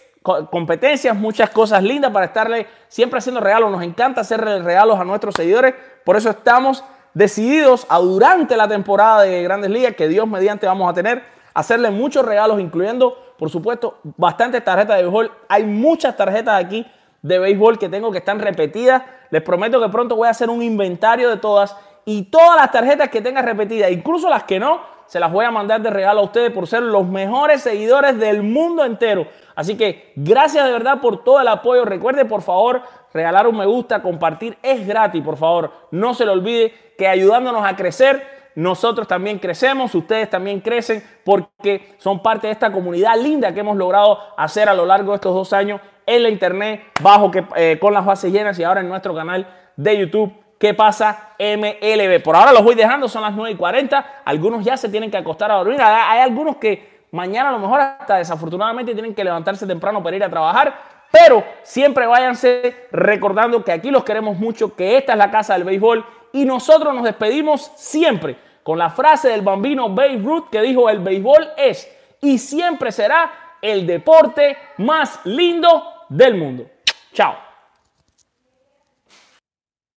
[0.50, 3.72] competencias, muchas cosas lindas para estarle siempre haciendo regalos.
[3.72, 5.76] Nos encanta hacerle regalos a nuestros seguidores.
[6.04, 10.90] Por eso estamos decididos a durante la temporada de Grandes Ligas, que Dios mediante vamos
[10.90, 11.24] a tener,
[11.54, 15.32] hacerle muchos regalos, incluyendo, por supuesto, bastantes tarjetas de béisbol.
[15.48, 16.86] Hay muchas tarjetas aquí
[17.22, 19.04] de béisbol que tengo que están repetidas.
[19.30, 23.10] Les prometo que pronto voy a hacer un inventario de todas y todas las tarjetas
[23.10, 26.24] que tenga repetidas, incluso las que no, se las voy a mandar de regalo a
[26.24, 29.28] ustedes por ser los mejores seguidores del mundo entero.
[29.56, 31.86] Así que gracias de verdad por todo el apoyo.
[31.86, 32.82] Recuerde por favor
[33.14, 34.58] regalar un me gusta, compartir.
[34.62, 35.72] Es gratis, por favor.
[35.92, 41.96] No se lo olvide que ayudándonos a crecer, nosotros también crecemos, ustedes también crecen porque
[41.98, 45.34] son parte de esta comunidad linda que hemos logrado hacer a lo largo de estos
[45.34, 48.88] dos años en la internet, bajo que, eh, con las bases llenas y ahora en
[48.88, 52.24] nuestro canal de YouTube ¿Qué pasa MLB?
[52.24, 54.22] Por ahora los voy dejando, son las 9 y 40.
[54.24, 55.82] Algunos ya se tienen que acostar a dormir.
[55.82, 60.24] Hay algunos que mañana a lo mejor hasta desafortunadamente tienen que levantarse temprano para ir
[60.24, 60.76] a trabajar.
[61.10, 65.64] Pero siempre váyanse recordando que aquí los queremos mucho, que esta es la casa del
[65.64, 70.90] béisbol y nosotros nos despedimos siempre con la frase del bambino Babe Ruth que dijo
[70.90, 71.90] el béisbol es
[72.22, 76.66] y siempre será el deporte más lindo del mundo.
[77.14, 77.45] Chao.